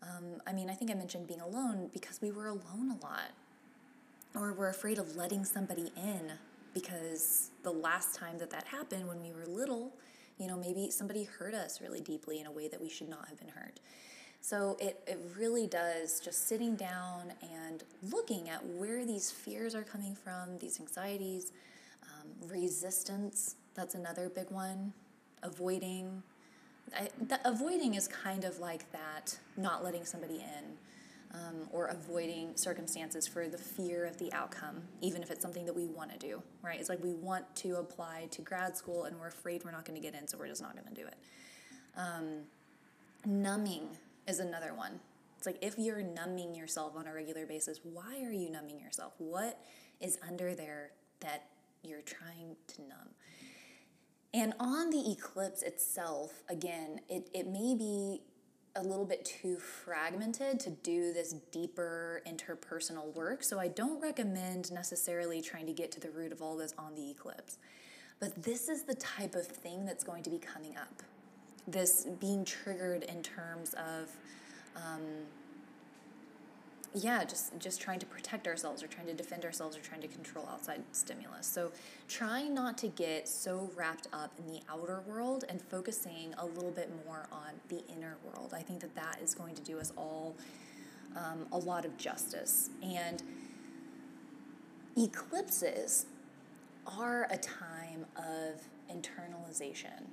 um, 0.02 0.40
I 0.45 0.52
mean, 0.52 0.69
I 0.69 0.75
think 0.75 0.90
I 0.90 0.95
mentioned 0.95 1.28
being 1.28 1.40
alone 1.40 1.88
because 1.93 2.21
we 2.21 2.33
were 2.33 2.49
alone 2.49 2.90
a 3.00 3.04
lot. 3.07 3.31
Or 4.35 4.52
we're 4.52 4.71
afraid 4.71 4.99
of 4.99 5.14
letting 5.14 5.45
somebody 5.45 5.93
in 5.97 6.33
because 6.75 7.50
the 7.62 7.71
last 7.71 8.16
time 8.16 8.38
that 8.38 8.50
that 8.50 8.66
happened 8.66 9.07
when 9.07 9.23
we 9.23 9.31
were 9.31 9.47
little, 9.47 9.93
you 10.37 10.49
know, 10.49 10.57
maybe 10.57 10.90
somebody 10.90 11.23
hurt 11.23 11.54
us 11.54 11.81
really 11.81 12.00
deeply 12.00 12.40
in 12.40 12.47
a 12.47 12.50
way 12.50 12.66
that 12.66 12.83
we 12.83 12.88
should 12.88 13.09
not 13.09 13.28
have 13.28 13.38
been 13.38 13.50
hurt. 13.50 13.78
So 14.45 14.77
it, 14.79 15.03
it 15.07 15.19
really 15.39 15.67
does 15.67 16.21
just 16.21 16.49
sitting 16.49 16.77
down 16.77 17.33
and 17.41 17.83
looking 18.13 18.51
at 18.51 18.63
where 18.63 19.07
these 19.07 19.31
fears 19.31 19.75
are 19.75 19.85
coming 19.85 20.15
from, 20.15 20.59
these 20.59 20.79
anxieties, 20.79 21.51
um, 22.03 22.29
resistance, 22.51 23.57
that's 23.75 23.95
another 23.95 24.29
big 24.29 24.51
one, 24.51 24.93
avoiding. 25.43 26.23
I, 26.95 27.09
avoiding 27.47 27.95
is 27.95 28.07
kind 28.07 28.45
of 28.45 28.59
like 28.59 28.93
that, 28.93 29.39
not 29.57 29.83
letting 29.83 30.05
somebody 30.05 30.35
in 30.35 30.77
um, 31.33 31.67
or 31.73 31.87
avoiding 31.87 32.55
circumstances 32.55 33.27
for 33.27 33.49
the 33.49 33.57
fear 33.57 34.05
of 34.05 34.19
the 34.19 34.31
outcome, 34.35 34.83
even 35.01 35.23
if 35.23 35.31
it's 35.31 35.41
something 35.41 35.65
that 35.65 35.75
we 35.75 35.87
want 35.87 36.13
to 36.13 36.19
do, 36.19 36.43
right? 36.63 36.79
It's 36.79 36.91
like 36.91 37.03
we 37.03 37.15
want 37.15 37.47
to 37.57 37.77
apply 37.77 38.29
to 38.33 38.43
grad 38.43 38.77
school 38.77 39.05
and 39.05 39.19
we're 39.19 39.29
afraid 39.29 39.65
we're 39.65 39.71
not 39.71 39.87
going 39.87 39.99
to 39.99 40.07
get 40.07 40.15
in, 40.15 40.29
so 40.29 40.37
we're 40.37 40.49
just 40.49 40.61
not 40.61 40.75
going 40.75 40.95
to 40.95 41.01
do 41.01 41.07
it. 41.07 41.17
Um, 41.97 42.41
numbing 43.25 43.89
is 44.26 44.38
another 44.38 44.75
one. 44.75 45.00
It's 45.37 45.47
like 45.47 45.59
if 45.61 45.78
you're 45.78 46.02
numbing 46.02 46.54
yourself 46.54 46.95
on 46.97 47.07
a 47.07 47.12
regular 47.12 47.47
basis, 47.47 47.81
why 47.83 48.23
are 48.25 48.33
you 48.33 48.50
numbing 48.50 48.81
yourself? 48.81 49.12
What 49.19 49.61
is 50.00 50.19
under 50.26 50.54
there 50.54 50.93
that 51.21 51.49
you're 51.83 52.02
trying 52.02 52.57
to 52.69 52.83
numb? 52.83 53.11
And 54.33 54.54
on 54.59 54.90
the 54.90 55.12
eclipse 55.12 55.62
itself, 55.62 56.43
again, 56.49 57.00
it, 57.09 57.28
it 57.33 57.47
may 57.47 57.75
be 57.76 58.23
a 58.76 58.83
little 58.83 59.04
bit 59.04 59.25
too 59.25 59.57
fragmented 59.57 60.59
to 60.61 60.71
do 60.71 61.12
this 61.12 61.35
deeper 61.52 62.23
interpersonal 62.26 63.14
work. 63.14 63.45
So 63.45 63.61
I 63.61 63.69
don't 63.69 64.00
recommend 64.00 64.73
necessarily 64.73 65.40
trying 65.40 65.66
to 65.66 65.73
get 65.73 65.93
to 65.93 66.00
the 66.00 66.11
root 66.11 66.33
of 66.33 66.43
all 66.43 66.57
this 66.57 66.75
on 66.76 66.95
the 66.95 67.11
eclipse. 67.11 67.59
But 68.19 68.43
this 68.43 68.69
is 68.69 68.83
the 68.83 68.95
type 68.95 69.35
of 69.35 69.47
thing 69.47 69.85
that's 69.85 70.02
going 70.02 70.23
to 70.25 70.31
be 70.31 70.38
coming 70.38 70.76
up. 70.76 71.02
This 71.66 72.06
being 72.21 72.44
triggered 72.44 73.04
in 73.04 73.23
terms 73.23 73.75
of 73.75 74.11
um, 74.76 75.02
yeah, 76.97 77.25
just 77.25 77.59
just 77.59 77.80
trying 77.80 77.99
to 77.99 78.06
protect 78.06 78.47
ourselves 78.47 78.83
or 78.83 78.87
trying 78.87 79.09
to 79.09 79.14
defend 79.14 79.44
ourselves 79.44 79.76
or 79.76 79.80
trying 79.80 80.00
to 80.02 80.09
control 80.09 80.49
outside 80.50 80.80
stimulus. 80.92 81.47
So 81.47 81.73
trying 82.06 82.54
not 82.54 82.78
to 82.78 82.88
get 82.88 83.28
so 83.28 83.71
wrapped 83.75 84.06
up 84.12 84.33
in 84.38 84.52
the 84.52 84.61
outer 84.71 85.02
world 85.06 85.44
and 85.49 85.61
focusing 85.61 86.35
a 86.38 86.47
little 86.47 86.71
bit 86.71 86.90
more 87.04 87.26
on 87.33 87.50
the 87.68 87.83
inner 87.92 88.16
world. 88.25 88.54
I 88.56 88.62
think 88.62 88.80
that 88.80 88.94
that 88.94 89.18
is 89.21 89.35
going 89.35 89.56
to 89.56 89.62
do 89.62 89.80
us 89.80 89.92
all 89.97 90.37
um, 91.16 91.47
a 91.50 91.59
lot 91.59 91.85
of 91.85 91.97
justice. 91.97 92.71
And 92.83 93.23
eclipses 94.97 96.06
are 96.87 97.26
a 97.30 97.37
time 97.38 98.06
of 98.16 98.61
internalization 98.94 100.04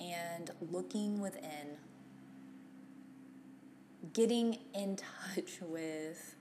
and 0.00 0.50
looking 0.70 1.20
within, 1.20 1.78
getting 4.12 4.58
in 4.74 4.96
touch 5.34 5.58
with, 5.60 6.36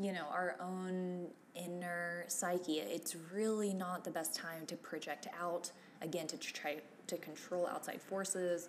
you 0.00 0.12
know, 0.12 0.26
our 0.30 0.56
own 0.60 1.28
inner 1.54 2.24
psyche. 2.28 2.78
It's 2.80 3.16
really 3.32 3.72
not 3.72 4.04
the 4.04 4.10
best 4.10 4.34
time 4.34 4.66
to 4.66 4.76
project 4.76 5.26
out, 5.40 5.70
again, 6.02 6.26
to 6.28 6.36
try 6.36 6.78
to 7.06 7.16
control 7.18 7.66
outside 7.66 8.00
forces. 8.00 8.68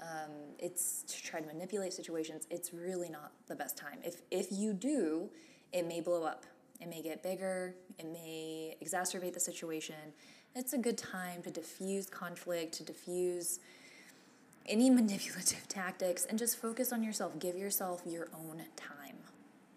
Um, 0.00 0.30
it's 0.58 1.02
to 1.02 1.22
try 1.22 1.40
to 1.40 1.46
manipulate 1.46 1.92
situations. 1.92 2.46
It's 2.50 2.72
really 2.72 3.08
not 3.08 3.32
the 3.46 3.54
best 3.54 3.76
time. 3.76 3.98
If, 4.04 4.20
if 4.30 4.48
you 4.50 4.72
do, 4.72 5.30
it 5.72 5.86
may 5.86 6.00
blow 6.00 6.24
up. 6.24 6.44
It 6.80 6.88
may 6.88 7.02
get 7.02 7.22
bigger. 7.22 7.74
It 7.98 8.06
may 8.12 8.76
exacerbate 8.82 9.32
the 9.32 9.40
situation. 9.40 10.12
It's 10.58 10.72
a 10.72 10.78
good 10.78 10.96
time 10.96 11.42
to 11.42 11.50
diffuse 11.50 12.06
conflict, 12.06 12.72
to 12.76 12.82
diffuse 12.82 13.60
any 14.64 14.88
manipulative 15.00 15.68
tactics, 15.68 16.24
and 16.24 16.38
just 16.38 16.58
focus 16.58 16.94
on 16.94 17.02
yourself. 17.02 17.38
Give 17.38 17.56
yourself 17.58 18.00
your 18.06 18.28
own 18.32 18.62
time. 18.74 19.16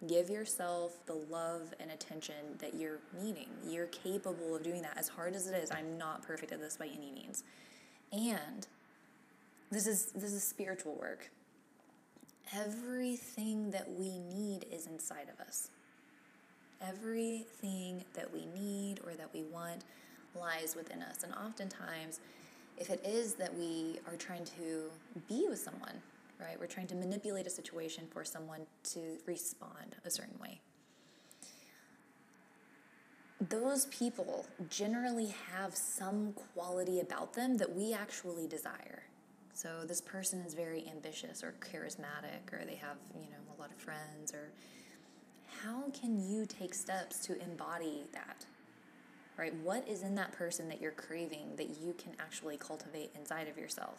Give 0.08 0.30
yourself 0.30 1.06
the 1.06 1.16
love 1.30 1.74
and 1.82 1.92
attention 1.92 2.56
that 2.60 2.76
you're 2.76 3.00
needing. 3.22 3.50
You're 3.68 3.88
capable 3.88 4.56
of 4.56 4.64
doing 4.64 4.82
that 4.84 4.98
as 4.98 5.10
hard 5.10 5.36
as 5.36 5.48
it 5.48 5.56
is. 5.62 5.70
I'm 5.70 5.98
not 5.98 6.24
perfect 6.24 6.54
at 6.54 6.62
this 6.62 6.78
by 6.78 6.86
any 6.86 7.12
means. 7.12 7.44
And 8.14 8.66
this 9.70 9.86
is 9.86 10.14
this 10.14 10.32
is 10.32 10.44
spiritual 10.44 10.96
work. 10.96 11.30
Everything 12.56 13.72
that 13.72 13.92
we 13.92 14.18
need 14.18 14.66
is 14.72 14.88
inside 14.88 15.28
of 15.32 15.46
us. 15.46 15.72
Everything 16.82 18.06
that 18.14 18.34
we 18.34 18.46
need 18.46 19.02
or 19.06 19.14
that 19.16 19.34
we 19.34 19.44
want 19.44 19.84
lies 20.36 20.76
within 20.76 21.02
us. 21.02 21.24
And 21.24 21.34
oftentimes, 21.34 22.20
if 22.78 22.90
it 22.90 23.02
is 23.06 23.34
that 23.36 23.54
we 23.56 24.00
are 24.08 24.16
trying 24.16 24.46
to 24.46 24.90
be 25.28 25.48
with 25.50 25.60
someone, 25.60 26.02
right? 26.40 26.60
We're 26.60 26.68
trying 26.68 26.88
to 26.88 26.96
manipulate 26.96 27.46
a 27.46 27.50
situation 27.50 28.06
for 28.10 28.24
someone 28.24 28.62
to 28.92 29.18
respond 29.26 29.98
a 30.06 30.10
certain 30.10 30.40
way. 30.40 30.62
Those 33.50 33.86
people 33.88 34.46
generally 34.70 35.34
have 35.54 35.76
some 35.76 36.34
quality 36.54 37.00
about 37.00 37.34
them 37.34 37.58
that 37.58 37.74
we 37.74 37.94
actually 37.94 38.48
desire. 38.48 39.04
So 39.54 39.84
this 39.86 40.02
person 40.02 40.42
is 40.42 40.54
very 40.54 40.86
ambitious 40.90 41.44
or 41.44 41.54
charismatic 41.60 42.54
or 42.54 42.64
they 42.66 42.76
have, 42.76 42.98
you 43.14 43.30
know, 43.30 43.56
a 43.58 43.62
lot 43.62 43.72
of 43.72 43.78
friends 43.78 44.34
or 44.34 44.52
how 45.64 45.90
can 45.92 46.20
you 46.20 46.46
take 46.46 46.74
steps 46.74 47.20
to 47.26 47.42
embody 47.42 48.04
that? 48.14 48.46
Right? 49.40 49.56
What 49.64 49.88
is 49.88 50.04
in 50.04 50.16
that 50.16 50.34
person 50.34 50.68
that 50.68 50.82
you're 50.82 50.92
craving 50.92 51.56
that 51.56 51.70
you 51.82 51.96
can 51.98 52.12
actually 52.20 52.58
cultivate 52.58 53.12
inside 53.18 53.48
of 53.48 53.58
yourself? 53.58 53.96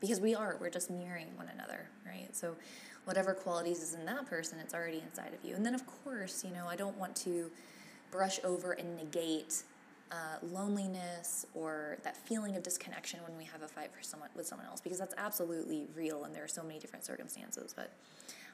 Because 0.00 0.20
we 0.20 0.34
are, 0.34 0.56
we're 0.60 0.68
just 0.68 0.90
mirroring 0.90 1.28
one 1.36 1.48
another, 1.54 1.86
right? 2.04 2.34
So 2.34 2.56
whatever 3.04 3.34
qualities 3.34 3.80
is 3.80 3.94
in 3.94 4.04
that 4.06 4.26
person, 4.26 4.58
it's 4.58 4.74
already 4.74 5.00
inside 5.08 5.32
of 5.32 5.48
you. 5.48 5.54
And 5.54 5.64
then 5.64 5.76
of 5.76 5.84
course, 6.02 6.44
you 6.44 6.50
know, 6.52 6.66
I 6.66 6.74
don't 6.74 6.96
want 6.98 7.14
to 7.18 7.52
brush 8.10 8.40
over 8.42 8.72
and 8.72 8.96
negate 8.96 9.62
uh, 10.10 10.44
loneliness 10.52 11.46
or 11.54 11.98
that 12.02 12.16
feeling 12.16 12.56
of 12.56 12.64
disconnection 12.64 13.20
when 13.26 13.38
we 13.38 13.44
have 13.44 13.62
a 13.62 13.68
fight 13.68 13.92
for 13.96 14.02
someone 14.02 14.28
with 14.36 14.46
someone 14.46 14.66
else 14.66 14.80
because 14.80 14.98
that's 14.98 15.14
absolutely 15.16 15.86
real 15.96 16.24
and 16.24 16.34
there 16.34 16.44
are 16.44 16.48
so 16.48 16.62
many 16.62 16.78
different 16.78 17.02
circumstances 17.02 17.72
but 17.74 17.90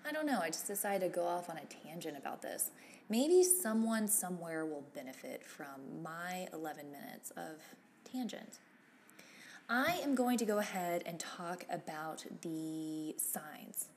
I 0.07 0.13
don't 0.13 0.27
know. 0.27 0.41
I 0.41 0.49
just 0.49 0.67
decided 0.67 1.13
to 1.13 1.15
go 1.15 1.27
off 1.27 1.51
on 1.51 1.59
a 1.59 1.65
tangent 1.65 2.17
about 2.17 2.43
this. 2.43 2.71
Maybe 3.09 3.43
someone 3.43 4.09
somewhere 4.09 4.65
will 4.67 4.85
benefit 4.95 5.45
from 5.45 6.03
my 6.03 6.49
11 6.53 6.91
minutes 6.91 7.31
of 7.33 7.57
tangent. 8.11 8.59
I 9.69 10.01
am 10.03 10.15
going 10.15 10.39
to 10.39 10.45
go 10.47 10.59
ahead 10.59 11.03
and 11.05 11.21
talk 11.21 11.65
about 11.71 12.25
the 12.41 13.15
signs. 13.19 13.89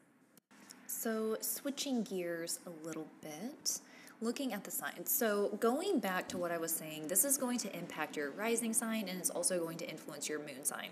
So, 0.85 1.37
switching 1.39 2.03
gears 2.03 2.59
a 2.65 2.85
little 2.85 3.07
bit, 3.21 3.79
looking 4.21 4.53
at 4.53 4.63
the 4.63 4.71
signs. 4.71 5.11
So, 5.11 5.49
going 5.59 5.99
back 5.99 6.27
to 6.29 6.37
what 6.37 6.51
I 6.51 6.57
was 6.57 6.71
saying, 6.71 7.07
this 7.07 7.25
is 7.25 7.37
going 7.37 7.57
to 7.59 7.75
impact 7.75 8.15
your 8.15 8.31
rising 8.31 8.71
sign 8.71 9.09
and 9.09 9.19
it's 9.19 9.31
also 9.31 9.59
going 9.59 9.77
to 9.79 9.89
influence 9.89 10.29
your 10.29 10.39
moon 10.39 10.63
sign. 10.63 10.89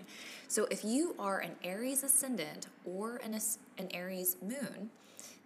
So, 0.48 0.66
if 0.70 0.84
you 0.84 1.14
are 1.18 1.38
an 1.38 1.52
Aries 1.62 2.02
ascendant 2.02 2.66
or 2.84 3.20
an, 3.24 3.38
an 3.78 3.88
Aries 3.94 4.36
moon, 4.42 4.90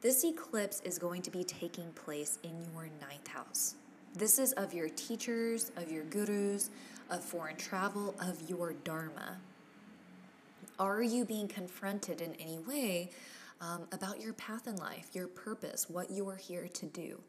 this 0.01 0.25
eclipse 0.25 0.81
is 0.81 0.99
going 0.99 1.23
to 1.23 1.31
be 1.31 1.45
taking 1.45 1.91
place 1.93 2.39
in 2.43 2.53
your 2.73 2.89
ninth 3.01 3.29
house. 3.29 3.75
This 4.15 4.39
is 4.39 4.53
of 4.53 4.73
your 4.73 4.89
teachers, 4.89 5.71
of 5.77 5.91
your 5.91 6.05
gurus, 6.05 6.71
of 7.11 7.23
foreign 7.23 7.57
travel, 7.57 8.15
of 8.21 8.49
your 8.49 8.73
dharma. 8.85 9.39
Are 10.79 11.03
you 11.03 11.25
being 11.25 11.49
confronted 11.49 12.21
in 12.21 12.35
any 12.35 12.59
way 12.59 13.11
um, 13.61 13.83
about 13.93 14.21
your 14.21 14.33
path 14.33 14.67
in 14.67 14.77
life, 14.77 15.09
your 15.13 15.27
purpose, 15.27 15.89
what 15.89 16.11
you 16.11 16.29
are 16.29 16.37
here 16.37 16.69
to 16.69 16.87
do? 16.87 17.21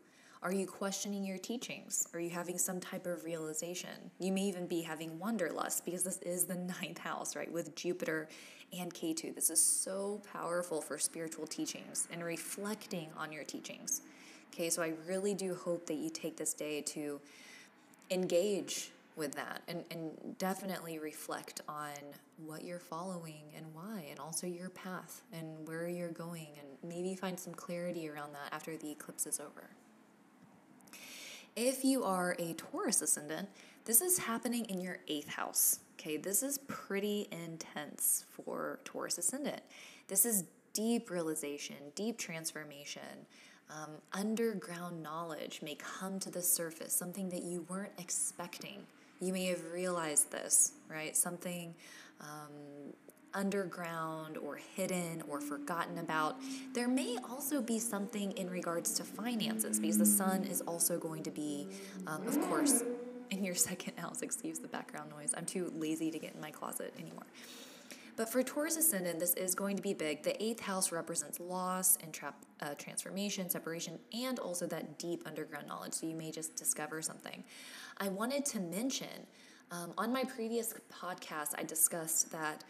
Are 0.45 0.53
you 0.53 0.67
questioning 0.67 1.25
your 1.25 1.39
teachings? 1.39 2.07
Are 2.13 2.19
you 2.19 2.29
having 2.29 2.59
some 2.59 2.79
type 2.79 3.07
of 3.07 3.23
realization? 3.23 4.11
You 4.19 4.31
may 4.31 4.43
even 4.43 4.67
be 4.67 4.83
having 4.83 5.17
wanderlust 5.17 5.83
because 5.83 6.03
this 6.03 6.21
is 6.21 6.45
the 6.45 6.53
ninth 6.81 6.99
house, 6.99 7.35
right, 7.35 7.51
with 7.51 7.75
Jupiter 7.75 8.29
and 8.71 8.93
Ketu. 8.93 9.33
This 9.33 9.49
is 9.49 9.59
so 9.59 10.21
powerful 10.31 10.81
for 10.81 10.99
spiritual 10.99 11.47
teachings 11.47 12.07
and 12.11 12.23
reflecting 12.23 13.07
on 13.17 13.31
your 13.31 13.43
teachings. 13.43 14.03
Okay, 14.53 14.69
so 14.69 14.83
I 14.83 14.93
really 15.07 15.33
do 15.33 15.55
hope 15.55 15.87
that 15.87 15.95
you 15.95 16.11
take 16.11 16.37
this 16.37 16.53
day 16.53 16.81
to 16.81 17.19
engage 18.11 18.91
with 19.15 19.33
that 19.33 19.63
and, 19.67 19.83
and 19.89 20.37
definitely 20.37 20.99
reflect 20.99 21.61
on 21.67 21.95
what 22.45 22.63
you're 22.63 22.77
following 22.77 23.41
and 23.57 23.65
why, 23.73 24.05
and 24.11 24.19
also 24.19 24.45
your 24.45 24.69
path 24.69 25.23
and 25.33 25.67
where 25.67 25.87
you're 25.87 26.09
going, 26.09 26.49
and 26.59 26.67
maybe 26.87 27.15
find 27.15 27.39
some 27.39 27.55
clarity 27.55 28.07
around 28.07 28.31
that 28.33 28.53
after 28.53 28.77
the 28.77 28.91
eclipse 28.91 29.25
is 29.25 29.39
over. 29.39 29.71
If 31.55 31.85
you 31.85 32.03
are 32.03 32.35
a 32.37 32.53
Taurus 32.53 33.01
ascendant, 33.01 33.47
this 33.85 34.01
is 34.01 34.17
happening 34.17 34.65
in 34.65 34.81
your 34.81 34.97
eighth 35.07 35.29
house. 35.29 35.79
Okay, 35.97 36.17
this 36.17 36.43
is 36.43 36.57
pretty 36.67 37.29
intense 37.31 38.25
for 38.29 38.79
Taurus 38.83 39.17
ascendant. 39.17 39.61
This 40.09 40.25
is 40.25 40.43
deep 40.73 41.09
realization, 41.09 41.77
deep 41.95 42.17
transformation. 42.17 43.25
Um, 43.69 43.91
underground 44.11 45.01
knowledge 45.01 45.61
may 45.63 45.75
come 45.75 46.19
to 46.19 46.29
the 46.29 46.41
surface, 46.41 46.93
something 46.93 47.29
that 47.29 47.43
you 47.43 47.65
weren't 47.69 47.93
expecting. 47.97 48.85
You 49.21 49.31
may 49.31 49.45
have 49.45 49.63
realized 49.71 50.31
this, 50.33 50.73
right? 50.89 51.15
Something 51.15 51.73
um, 52.19 52.93
underground 53.35 54.37
or 54.37 54.55
hidden 54.55 55.21
or 55.27 55.39
forgotten 55.39 55.99
about. 55.99 56.37
There 56.73 56.87
may 56.87 57.17
also 57.29 57.61
be 57.61 57.77
something 57.77 58.31
in 58.31 58.49
regards 58.49 58.93
to 58.95 59.03
finances 59.03 59.79
because 59.79 59.97
the 59.97 60.05
sun 60.05 60.45
is 60.45 60.61
also 60.61 60.97
going 60.97 61.21
to 61.23 61.31
be, 61.31 61.67
um, 62.07 62.25
of 62.27 62.41
course, 62.49 62.83
in 63.29 63.43
your 63.43 63.55
second 63.69 63.99
house. 63.99 64.21
Excuse 64.21 64.57
the 64.57 64.67
background 64.67 65.11
noise. 65.11 65.33
I'm 65.37 65.45
too 65.45 65.71
lazy 65.75 66.09
to 66.09 66.17
get 66.17 66.33
in 66.33 66.41
my 66.41 66.51
closet 66.51 66.93
anymore. 66.97 67.27
But 68.17 68.31
for 68.31 68.41
Taurus 68.43 68.77
ascendant, 68.77 69.19
this 69.19 69.33
is 69.33 69.53
going 69.55 69.75
to 69.75 69.81
be 69.81 69.93
big. 69.93 70.23
The 70.23 70.41
eighth 70.41 70.61
house 70.61 70.93
represents 70.93 71.41
loss 71.41 71.97
and 72.01 72.13
tra- 72.13 72.33
uh, 72.61 72.73
transformation, 72.75 73.49
separation, 73.49 73.99
and 74.13 74.39
also 74.39 74.65
that 74.67 74.97
deep 74.97 75.23
underground 75.25 75.67
knowledge. 75.67 75.93
So 75.93 76.07
you 76.07 76.15
may 76.15 76.31
just 76.31 76.55
discover 76.55 77.01
something. 77.01 77.43
I 77.97 78.07
wanted 78.07 78.45
to 78.45 78.61
mention 78.61 79.27
um, 79.71 79.93
on 79.97 80.13
my 80.13 80.23
previous 80.23 80.73
podcast, 80.93 81.49
I 81.57 81.63
discussed 81.63 82.31
that 82.31 82.63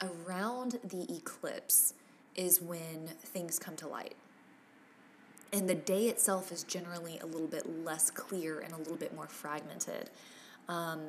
around 0.00 0.78
the 0.84 1.06
eclipse 1.14 1.94
is 2.34 2.60
when 2.60 3.08
things 3.18 3.58
come 3.58 3.76
to 3.76 3.88
light. 3.88 4.14
And 5.52 5.68
the 5.68 5.74
day 5.74 6.04
itself 6.04 6.52
is 6.52 6.64
generally 6.64 7.18
a 7.20 7.26
little 7.26 7.46
bit 7.46 7.84
less 7.84 8.10
clear 8.10 8.60
and 8.60 8.72
a 8.74 8.76
little 8.76 8.96
bit 8.96 9.14
more 9.14 9.28
fragmented. 9.28 10.10
Um, 10.68 11.00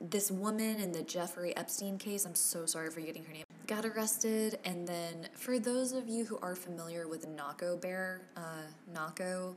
this 0.00 0.30
woman 0.30 0.80
in 0.80 0.92
the 0.92 1.02
Jeffrey 1.02 1.56
Epstein 1.56 1.98
case, 1.98 2.24
I'm 2.24 2.34
so 2.34 2.66
sorry 2.66 2.90
for 2.90 3.00
getting 3.00 3.24
her 3.24 3.32
name, 3.32 3.44
got 3.66 3.84
arrested. 3.84 4.58
And 4.64 4.86
then, 4.86 5.28
for 5.34 5.58
those 5.58 5.92
of 5.92 6.08
you 6.08 6.24
who 6.24 6.38
are 6.38 6.54
familiar 6.54 7.06
with 7.06 7.26
Nahko 7.28 7.80
Bear, 7.80 8.22
uh, 8.36 8.64
Nahko, 8.94 9.54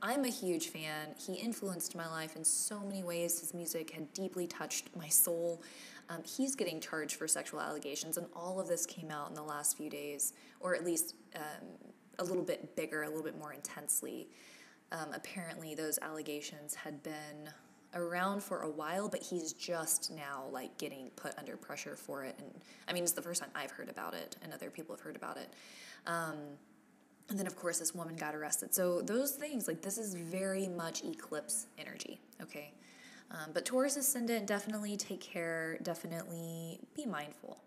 I'm 0.00 0.24
a 0.24 0.28
huge 0.28 0.68
fan. 0.68 1.08
He 1.18 1.34
influenced 1.34 1.96
my 1.96 2.06
life 2.06 2.36
in 2.36 2.44
so 2.44 2.80
many 2.80 3.02
ways. 3.02 3.40
His 3.40 3.52
music 3.52 3.90
had 3.90 4.12
deeply 4.12 4.46
touched 4.46 4.94
my 4.96 5.08
soul. 5.08 5.60
Um, 6.10 6.22
he's 6.24 6.54
getting 6.54 6.80
charged 6.80 7.16
for 7.16 7.28
sexual 7.28 7.60
allegations, 7.60 8.16
and 8.16 8.26
all 8.34 8.58
of 8.60 8.68
this 8.68 8.86
came 8.86 9.10
out 9.10 9.28
in 9.28 9.34
the 9.34 9.42
last 9.42 9.76
few 9.76 9.90
days, 9.90 10.32
or 10.60 10.74
at 10.74 10.84
least 10.84 11.14
um, 11.36 11.68
a 12.18 12.24
little 12.24 12.42
bit 12.42 12.74
bigger, 12.76 13.02
a 13.02 13.08
little 13.08 13.22
bit 13.22 13.38
more 13.38 13.52
intensely. 13.52 14.28
Um, 14.90 15.08
apparently, 15.14 15.74
those 15.74 15.98
allegations 16.00 16.74
had 16.74 17.02
been 17.02 17.50
around 17.94 18.42
for 18.42 18.62
a 18.62 18.70
while, 18.70 19.08
but 19.08 19.22
he's 19.22 19.52
just 19.52 20.10
now 20.10 20.44
like 20.50 20.76
getting 20.78 21.10
put 21.16 21.36
under 21.38 21.56
pressure 21.56 21.96
for 21.96 22.24
it. 22.24 22.34
And 22.38 22.50
I 22.86 22.92
mean, 22.92 23.02
it's 23.02 23.12
the 23.12 23.22
first 23.22 23.40
time 23.40 23.50
I've 23.54 23.70
heard 23.70 23.88
about 23.90 24.14
it, 24.14 24.36
and 24.42 24.52
other 24.52 24.70
people 24.70 24.94
have 24.94 25.02
heard 25.02 25.16
about 25.16 25.36
it. 25.36 25.52
Um, 26.06 26.36
And 27.30 27.38
then, 27.38 27.46
of 27.46 27.56
course, 27.56 27.78
this 27.78 27.94
woman 27.94 28.16
got 28.16 28.34
arrested. 28.34 28.74
So, 28.74 29.02
those 29.02 29.32
things, 29.32 29.68
like, 29.68 29.82
this 29.82 29.98
is 29.98 30.14
very 30.14 30.66
much 30.66 31.04
eclipse 31.04 31.66
energy, 31.76 32.18
okay? 32.40 32.72
Um, 33.30 33.50
but 33.52 33.64
Taurus 33.64 33.96
ascendant, 33.96 34.46
definitely 34.46 34.96
take 34.96 35.20
care, 35.20 35.78
definitely 35.82 36.80
be 36.96 37.04
mindful. 37.04 37.58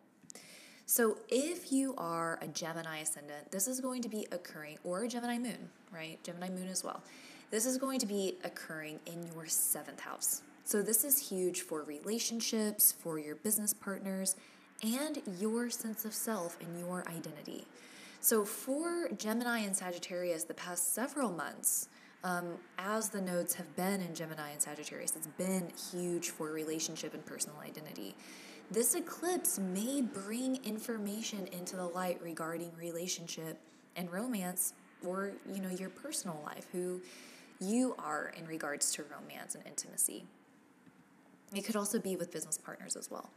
So, 0.88 1.20
if 1.30 1.72
you 1.72 1.94
are 1.98 2.38
a 2.42 2.48
Gemini 2.48 2.98
ascendant, 2.98 3.52
this 3.52 3.68
is 3.68 3.80
going 3.80 4.02
to 4.02 4.10
be 4.10 4.28
occurring, 4.32 4.78
or 4.84 5.04
a 5.04 5.08
Gemini 5.08 5.38
moon, 5.38 5.70
right? 5.94 6.22
Gemini 6.24 6.50
moon 6.50 6.68
as 6.68 6.84
well. 6.84 7.02
This 7.50 7.66
is 7.66 7.78
going 7.78 8.00
to 8.00 8.06
be 8.06 8.36
occurring 8.44 9.00
in 9.06 9.26
your 9.34 9.46
seventh 9.46 10.02
house. 10.02 10.42
So, 10.66 10.82
this 10.82 11.04
is 11.04 11.30
huge 11.30 11.62
for 11.62 11.84
relationships, 11.84 12.92
for 12.92 13.20
your 13.20 13.36
business 13.36 13.74
partners, 13.74 14.36
and 14.84 15.22
your 15.40 15.70
sense 15.70 16.04
of 16.06 16.14
self 16.14 16.58
and 16.60 16.78
your 16.80 17.08
identity. 17.08 17.66
So, 18.20 18.44
for 18.44 19.10
Gemini 19.18 19.60
and 19.60 19.78
Sagittarius, 19.78 20.44
the 20.44 20.54
past 20.56 20.94
several 20.94 21.32
months, 21.32 21.88
um, 22.24 22.46
as 22.78 23.10
the 23.10 23.22
nodes 23.22 23.56
have 23.56 23.76
been 23.76 24.02
in 24.02 24.14
Gemini 24.14 24.52
and 24.52 24.62
Sagittarius, 24.62 25.16
it's 25.16 25.28
been 25.28 25.72
huge 25.92 26.30
for 26.30 26.52
relationship 26.52 27.14
and 27.14 27.26
personal 27.26 27.58
identity. 27.60 28.16
This 28.70 28.96
eclipse 28.96 29.60
may 29.60 30.02
bring 30.02 30.64
information 30.64 31.48
into 31.48 31.76
the 31.76 31.86
light 31.86 32.22
regarding 32.22 32.72
relationship 32.78 33.60
and 33.96 34.12
romance 34.12 34.74
or 35.06 35.32
you 35.52 35.62
know 35.62 35.70
your 35.70 35.90
personal 35.90 36.42
life 36.46 36.68
who 36.72 37.02
you 37.60 37.96
are 38.00 38.34
in 38.38 38.46
regards 38.46 38.92
to 38.94 39.04
romance 39.04 39.56
and 39.56 39.66
intimacy 39.66 40.26
it 41.54 41.64
could 41.64 41.76
also 41.76 42.00
be 42.00 42.16
with 42.16 42.32
business 42.32 42.58
partners 42.58 42.96
as 42.96 43.10
well 43.10 43.30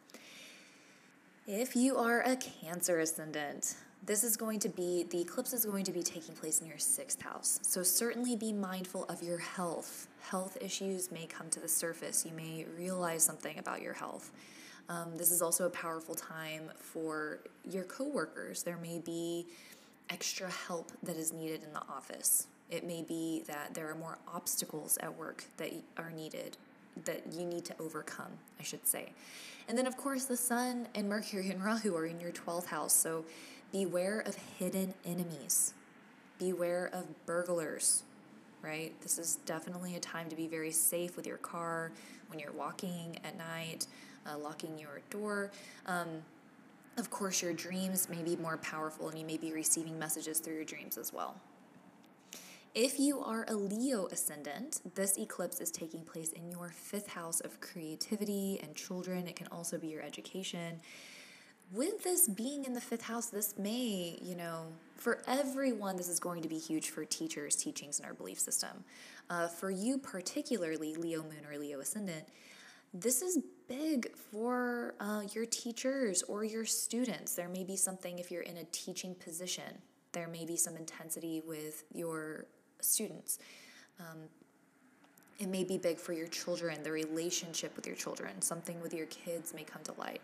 if 1.46 1.74
you 1.74 1.96
are 1.96 2.20
a 2.22 2.36
cancer 2.36 2.98
ascendant 3.00 3.76
this 4.06 4.24
is 4.24 4.36
going 4.36 4.58
to 4.60 4.68
be 4.68 5.06
the 5.10 5.20
eclipse 5.20 5.52
is 5.52 5.64
going 5.64 5.84
to 5.84 5.92
be 5.92 6.02
taking 6.02 6.34
place 6.34 6.60
in 6.60 6.66
your 6.66 6.78
sixth 6.78 7.22
house. 7.22 7.58
So 7.62 7.82
certainly 7.82 8.36
be 8.36 8.52
mindful 8.52 9.04
of 9.04 9.22
your 9.22 9.38
health. 9.38 10.08
Health 10.20 10.58
issues 10.60 11.10
may 11.10 11.26
come 11.26 11.48
to 11.50 11.60
the 11.60 11.68
surface. 11.68 12.24
You 12.26 12.32
may 12.32 12.66
realize 12.76 13.22
something 13.22 13.58
about 13.58 13.80
your 13.80 13.94
health. 13.94 14.30
Um, 14.88 15.16
this 15.16 15.30
is 15.30 15.40
also 15.40 15.66
a 15.66 15.70
powerful 15.70 16.14
time 16.14 16.70
for 16.78 17.40
your 17.70 17.84
coworkers. 17.84 18.62
There 18.62 18.76
may 18.76 18.98
be 18.98 19.46
extra 20.10 20.50
help 20.50 20.92
that 21.02 21.16
is 21.16 21.32
needed 21.32 21.62
in 21.62 21.72
the 21.72 21.82
office. 21.88 22.46
It 22.70 22.84
may 22.84 23.02
be 23.02 23.42
that 23.46 23.72
there 23.72 23.90
are 23.90 23.94
more 23.94 24.18
obstacles 24.32 24.98
at 24.98 25.16
work 25.16 25.44
that 25.56 25.72
are 25.96 26.10
needed 26.10 26.56
that 27.04 27.32
you 27.32 27.44
need 27.44 27.64
to 27.64 27.74
overcome, 27.80 28.32
I 28.60 28.62
should 28.62 28.86
say. 28.86 29.12
And 29.68 29.76
then, 29.76 29.86
of 29.86 29.96
course, 29.96 30.26
the 30.26 30.36
Sun 30.36 30.88
and 30.94 31.08
Mercury 31.08 31.50
and 31.50 31.64
Rahu 31.64 31.96
are 31.96 32.06
in 32.06 32.20
your 32.20 32.32
12th 32.32 32.66
house. 32.66 32.92
So 32.92 33.24
beware 33.74 34.20
of 34.20 34.36
hidden 34.56 34.94
enemies, 35.04 35.74
beware 36.38 36.90
of 36.92 37.26
burglars, 37.26 38.04
right? 38.62 38.92
This 39.00 39.18
is 39.18 39.40
definitely 39.46 39.96
a 39.96 40.00
time 40.00 40.28
to 40.28 40.36
be 40.36 40.46
very 40.46 40.70
safe 40.70 41.16
with 41.16 41.26
your 41.26 41.38
car 41.38 41.90
when 42.28 42.38
you're 42.38 42.52
walking 42.52 43.18
at 43.24 43.36
night, 43.36 43.88
uh, 44.28 44.38
locking 44.38 44.78
your 44.78 45.00
door. 45.10 45.50
Um, 45.86 46.06
of 46.98 47.10
course, 47.10 47.42
your 47.42 47.52
dreams 47.52 48.08
may 48.08 48.22
be 48.22 48.36
more 48.36 48.58
powerful 48.58 49.08
and 49.08 49.18
you 49.18 49.26
may 49.26 49.38
be 49.38 49.52
receiving 49.52 49.98
messages 49.98 50.38
through 50.38 50.54
your 50.54 50.64
dreams 50.64 50.96
as 50.96 51.12
well. 51.12 51.34
If 52.76 53.00
you 53.00 53.18
are 53.18 53.44
a 53.48 53.54
Leo 53.54 54.06
ascendant, 54.06 54.82
this 54.94 55.18
eclipse 55.18 55.60
is 55.60 55.72
taking 55.72 56.02
place 56.02 56.30
in 56.30 56.48
your 56.48 56.68
fifth 56.68 57.08
house 57.08 57.40
of 57.40 57.60
creativity 57.60 58.60
and 58.62 58.76
children. 58.76 59.26
It 59.26 59.34
can 59.34 59.48
also 59.48 59.78
be 59.78 59.88
your 59.88 60.02
education. 60.02 60.80
With 61.72 62.04
this 62.04 62.28
being 62.28 62.64
in 62.64 62.72
the 62.72 62.80
fifth 62.80 63.02
house, 63.02 63.26
this 63.26 63.54
may, 63.58 64.18
you 64.22 64.36
know, 64.36 64.66
for 64.96 65.22
everyone, 65.26 65.96
this 65.96 66.08
is 66.08 66.20
going 66.20 66.42
to 66.42 66.48
be 66.48 66.58
huge 66.58 66.90
for 66.90 67.04
teachers, 67.04 67.56
teachings, 67.56 67.98
and 67.98 68.06
our 68.06 68.14
belief 68.14 68.38
system. 68.38 68.84
Uh, 69.28 69.48
for 69.48 69.70
you, 69.70 69.98
particularly, 69.98 70.94
Leo 70.94 71.22
moon 71.22 71.44
or 71.50 71.58
Leo 71.58 71.80
ascendant, 71.80 72.24
this 72.92 73.22
is 73.22 73.40
big 73.68 74.14
for 74.16 74.94
uh, 75.00 75.22
your 75.32 75.46
teachers 75.46 76.22
or 76.22 76.44
your 76.44 76.64
students. 76.64 77.34
There 77.34 77.48
may 77.48 77.64
be 77.64 77.76
something 77.76 78.20
if 78.20 78.30
you're 78.30 78.42
in 78.42 78.58
a 78.58 78.64
teaching 78.64 79.14
position, 79.16 79.78
there 80.12 80.28
may 80.28 80.44
be 80.44 80.56
some 80.56 80.76
intensity 80.76 81.42
with 81.44 81.82
your 81.92 82.46
students. 82.80 83.40
Um, 83.98 84.28
it 85.40 85.48
may 85.48 85.64
be 85.64 85.76
big 85.76 85.98
for 85.98 86.12
your 86.12 86.28
children, 86.28 86.84
the 86.84 86.92
relationship 86.92 87.74
with 87.74 87.86
your 87.86 87.96
children, 87.96 88.40
something 88.40 88.80
with 88.80 88.94
your 88.94 89.06
kids 89.06 89.52
may 89.52 89.64
come 89.64 89.82
to 89.82 89.92
light. 89.98 90.20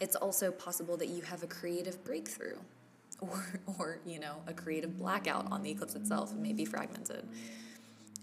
It's 0.00 0.16
also 0.16 0.50
possible 0.50 0.96
that 0.98 1.08
you 1.08 1.22
have 1.22 1.42
a 1.42 1.46
creative 1.46 2.02
breakthrough 2.04 2.56
or, 3.20 3.60
or 3.78 3.98
you 4.04 4.20
know, 4.20 4.36
a 4.46 4.52
creative 4.52 4.98
blackout 4.98 5.50
on 5.50 5.62
the 5.62 5.70
eclipse 5.70 5.94
itself. 5.94 6.32
and 6.32 6.42
may 6.42 6.52
be 6.52 6.64
fragmented. 6.64 7.26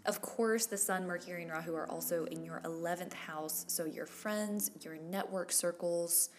Of 0.05 0.21
course, 0.21 0.65
the 0.65 0.77
Sun, 0.77 1.07
Mercury, 1.07 1.43
and 1.43 1.51
Rahu 1.51 1.73
are 1.75 1.89
also 1.89 2.25
in 2.25 2.43
your 2.43 2.61
11th 2.65 3.13
house. 3.13 3.63
So, 3.67 3.85
your 3.85 4.05
friends, 4.05 4.69
your 4.81 4.97
network 4.97 5.51
circles, 5.51 6.29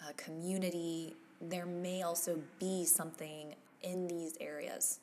uh, 0.00 0.12
community, 0.18 1.14
there 1.40 1.64
may 1.64 2.02
also 2.02 2.38
be 2.60 2.84
something 2.84 3.54
in 3.82 4.06
these 4.06 4.36
areas 4.40 5.00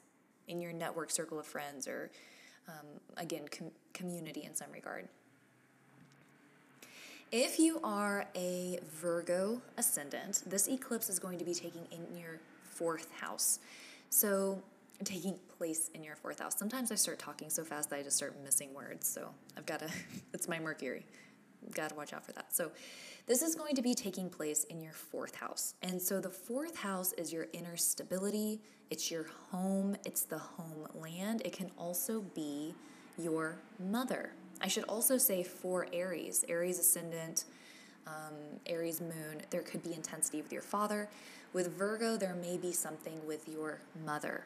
in 0.47 0.61
your 0.61 0.71
network 0.71 1.09
circle 1.09 1.39
of 1.39 1.47
friends 1.47 1.87
or, 1.87 2.11
um, 2.67 2.85
again, 3.17 3.47
com- 3.49 3.71
community 3.93 4.43
in 4.43 4.53
some 4.55 4.71
regard. 4.71 5.07
If 7.31 7.59
you 7.59 7.79
are 7.81 8.25
a 8.35 8.77
Virgo 8.95 9.61
ascendant, 9.77 10.43
this 10.45 10.67
eclipse 10.67 11.09
is 11.09 11.17
going 11.17 11.39
to 11.39 11.45
be 11.45 11.53
taking 11.53 11.87
in 11.89 12.17
your 12.17 12.41
fourth 12.61 13.09
house. 13.21 13.59
So, 14.09 14.61
taking 15.05 15.39
place 15.57 15.89
in 15.95 16.03
your 16.03 16.17
fourth 16.17 16.41
house. 16.41 16.59
Sometimes 16.59 16.91
I 16.91 16.95
start 16.95 17.19
talking 17.19 17.49
so 17.49 17.63
fast 17.63 17.89
that 17.89 17.99
I 17.99 18.03
just 18.03 18.17
start 18.17 18.35
missing 18.43 18.73
words. 18.73 19.07
So, 19.07 19.29
I've 19.57 19.65
got 19.65 19.79
to, 19.79 19.89
it's 20.33 20.49
my 20.49 20.59
Mercury. 20.59 21.05
Got 21.73 21.91
to 21.91 21.95
watch 21.95 22.11
out 22.11 22.25
for 22.25 22.33
that. 22.33 22.53
So, 22.53 22.69
this 23.27 23.41
is 23.41 23.55
going 23.55 23.75
to 23.75 23.81
be 23.81 23.93
taking 23.93 24.29
place 24.29 24.65
in 24.65 24.81
your 24.81 24.91
fourth 24.91 25.35
house. 25.35 25.75
And 25.81 26.01
so, 26.01 26.19
the 26.19 26.29
fourth 26.29 26.75
house 26.75 27.13
is 27.13 27.31
your 27.31 27.47
inner 27.53 27.77
stability, 27.77 28.59
it's 28.89 29.09
your 29.09 29.27
home, 29.51 29.95
it's 30.05 30.23
the 30.23 30.37
homeland. 30.37 31.43
It 31.45 31.53
can 31.53 31.71
also 31.77 32.25
be 32.35 32.75
your 33.17 33.55
mother. 33.79 34.33
I 34.61 34.67
should 34.67 34.83
also 34.85 35.17
say 35.17 35.43
for 35.43 35.87
Aries, 35.91 36.45
Aries 36.47 36.79
ascendant, 36.79 37.45
um, 38.07 38.33
Aries 38.65 39.01
moon, 39.01 39.41
there 39.49 39.61
could 39.61 39.83
be 39.83 39.93
intensity 39.93 40.41
with 40.41 40.51
your 40.51 40.61
father. 40.61 41.09
With 41.53 41.75
Virgo, 41.75 42.17
there 42.17 42.35
may 42.35 42.57
be 42.57 42.71
something 42.71 43.25
with 43.25 43.47
your 43.47 43.79
mother. 44.05 44.45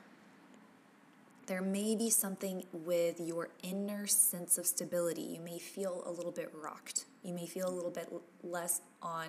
There 1.48 1.62
may 1.62 1.96
be 1.96 2.10
something 2.10 2.64
with 2.72 3.20
your 3.20 3.50
inner 3.62 4.08
sense 4.08 4.58
of 4.58 4.66
stability. 4.66 5.22
You 5.22 5.42
may 5.42 5.60
feel 5.60 6.04
a 6.06 6.12
little 6.12 6.32
bit 6.32 6.52
rocked. 6.60 7.06
You 7.24 7.34
may 7.34 7.46
feel 7.46 7.70
a 7.70 7.74
little 7.76 7.92
bit 7.92 8.12
less 8.44 8.82
on 9.02 9.28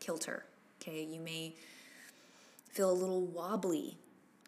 kilter. 0.00 0.44
Okay, 0.82 1.02
you 1.02 1.20
may 1.20 1.54
feel 2.68 2.90
a 2.90 2.92
little 2.92 3.22
wobbly 3.22 3.96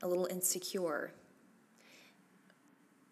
a 0.02 0.08
little 0.08 0.26
insecure, 0.26 1.12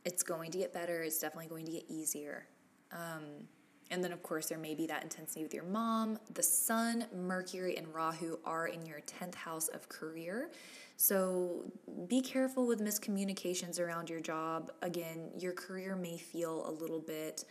it's 0.04 0.22
going 0.22 0.50
to 0.50 0.58
get 0.58 0.72
better. 0.72 1.02
It's 1.02 1.18
definitely 1.18 1.48
going 1.48 1.66
to 1.66 1.72
get 1.72 1.84
easier. 1.88 2.46
Um, 2.94 3.48
and 3.90 4.02
then, 4.02 4.12
of 4.12 4.22
course, 4.22 4.46
there 4.46 4.58
may 4.58 4.74
be 4.74 4.86
that 4.86 5.02
intensity 5.02 5.42
with 5.42 5.52
your 5.52 5.64
mom. 5.64 6.18
The 6.32 6.42
Sun, 6.42 7.06
Mercury, 7.14 7.76
and 7.76 7.92
Rahu 7.94 8.38
are 8.44 8.66
in 8.66 8.86
your 8.86 9.00
10th 9.00 9.34
house 9.34 9.68
of 9.68 9.88
career. 9.88 10.50
So 10.96 11.64
be 12.08 12.22
careful 12.22 12.66
with 12.66 12.80
miscommunications 12.80 13.78
around 13.78 14.08
your 14.08 14.20
job. 14.20 14.72
Again, 14.80 15.30
your 15.38 15.52
career 15.52 15.96
may 15.96 16.16
feel 16.16 16.66
a 16.68 16.70
little 16.70 17.00
bit 17.00 17.44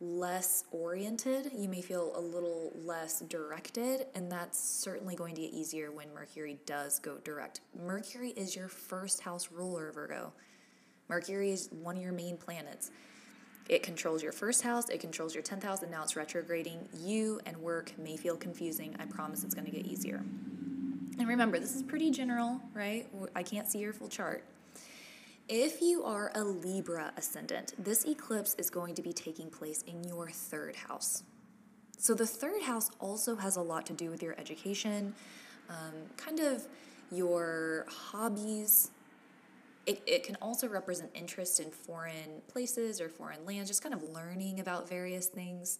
less 0.00 0.64
oriented, 0.70 1.50
you 1.56 1.68
may 1.68 1.80
feel 1.80 2.12
a 2.16 2.20
little 2.20 2.72
less 2.84 3.20
directed, 3.20 4.06
and 4.14 4.30
that's 4.30 4.58
certainly 4.58 5.14
going 5.14 5.34
to 5.34 5.40
get 5.40 5.52
easier 5.52 5.92
when 5.92 6.12
Mercury 6.12 6.58
does 6.66 6.98
go 6.98 7.18
direct. 7.24 7.60
Mercury 7.80 8.30
is 8.30 8.56
your 8.56 8.68
first 8.68 9.20
house 9.20 9.50
ruler, 9.52 9.92
Virgo. 9.92 10.32
Mercury 11.08 11.52
is 11.52 11.68
one 11.70 11.96
of 11.96 12.02
your 12.02 12.12
main 12.12 12.36
planets. 12.36 12.90
It 13.68 13.82
controls 13.82 14.22
your 14.22 14.32
first 14.32 14.62
house, 14.62 14.88
it 14.90 15.00
controls 15.00 15.34
your 15.34 15.42
10th 15.42 15.62
house, 15.62 15.82
and 15.82 15.90
now 15.90 16.02
it's 16.02 16.16
retrograding. 16.16 16.88
You 16.94 17.40
and 17.46 17.56
work 17.56 17.92
may 17.98 18.16
feel 18.16 18.36
confusing. 18.36 18.94
I 18.98 19.06
promise 19.06 19.42
it's 19.42 19.54
going 19.54 19.64
to 19.64 19.70
get 19.70 19.86
easier. 19.86 20.22
And 21.18 21.28
remember, 21.28 21.58
this 21.58 21.74
is 21.74 21.82
pretty 21.82 22.10
general, 22.10 22.60
right? 22.74 23.06
I 23.34 23.42
can't 23.42 23.68
see 23.68 23.78
your 23.78 23.92
full 23.92 24.08
chart. 24.08 24.44
If 25.48 25.80
you 25.82 26.02
are 26.04 26.32
a 26.34 26.42
Libra 26.42 27.12
ascendant, 27.16 27.74
this 27.78 28.04
eclipse 28.06 28.54
is 28.58 28.70
going 28.70 28.94
to 28.94 29.02
be 29.02 29.12
taking 29.12 29.50
place 29.50 29.82
in 29.82 30.02
your 30.04 30.30
third 30.30 30.74
house. 30.74 31.22
So, 31.98 32.14
the 32.14 32.26
third 32.26 32.62
house 32.62 32.90
also 32.98 33.36
has 33.36 33.56
a 33.56 33.60
lot 33.60 33.86
to 33.86 33.92
do 33.92 34.10
with 34.10 34.22
your 34.22 34.34
education, 34.38 35.14
um, 35.68 35.92
kind 36.16 36.40
of 36.40 36.66
your 37.12 37.86
hobbies. 37.88 38.90
It, 39.86 40.02
it 40.06 40.24
can 40.24 40.36
also 40.40 40.66
represent 40.66 41.10
interest 41.14 41.60
in 41.60 41.70
foreign 41.70 42.40
places 42.48 43.00
or 43.00 43.08
foreign 43.08 43.44
lands, 43.44 43.68
just 43.68 43.82
kind 43.82 43.94
of 43.94 44.02
learning 44.10 44.60
about 44.60 44.88
various 44.88 45.26
things. 45.26 45.78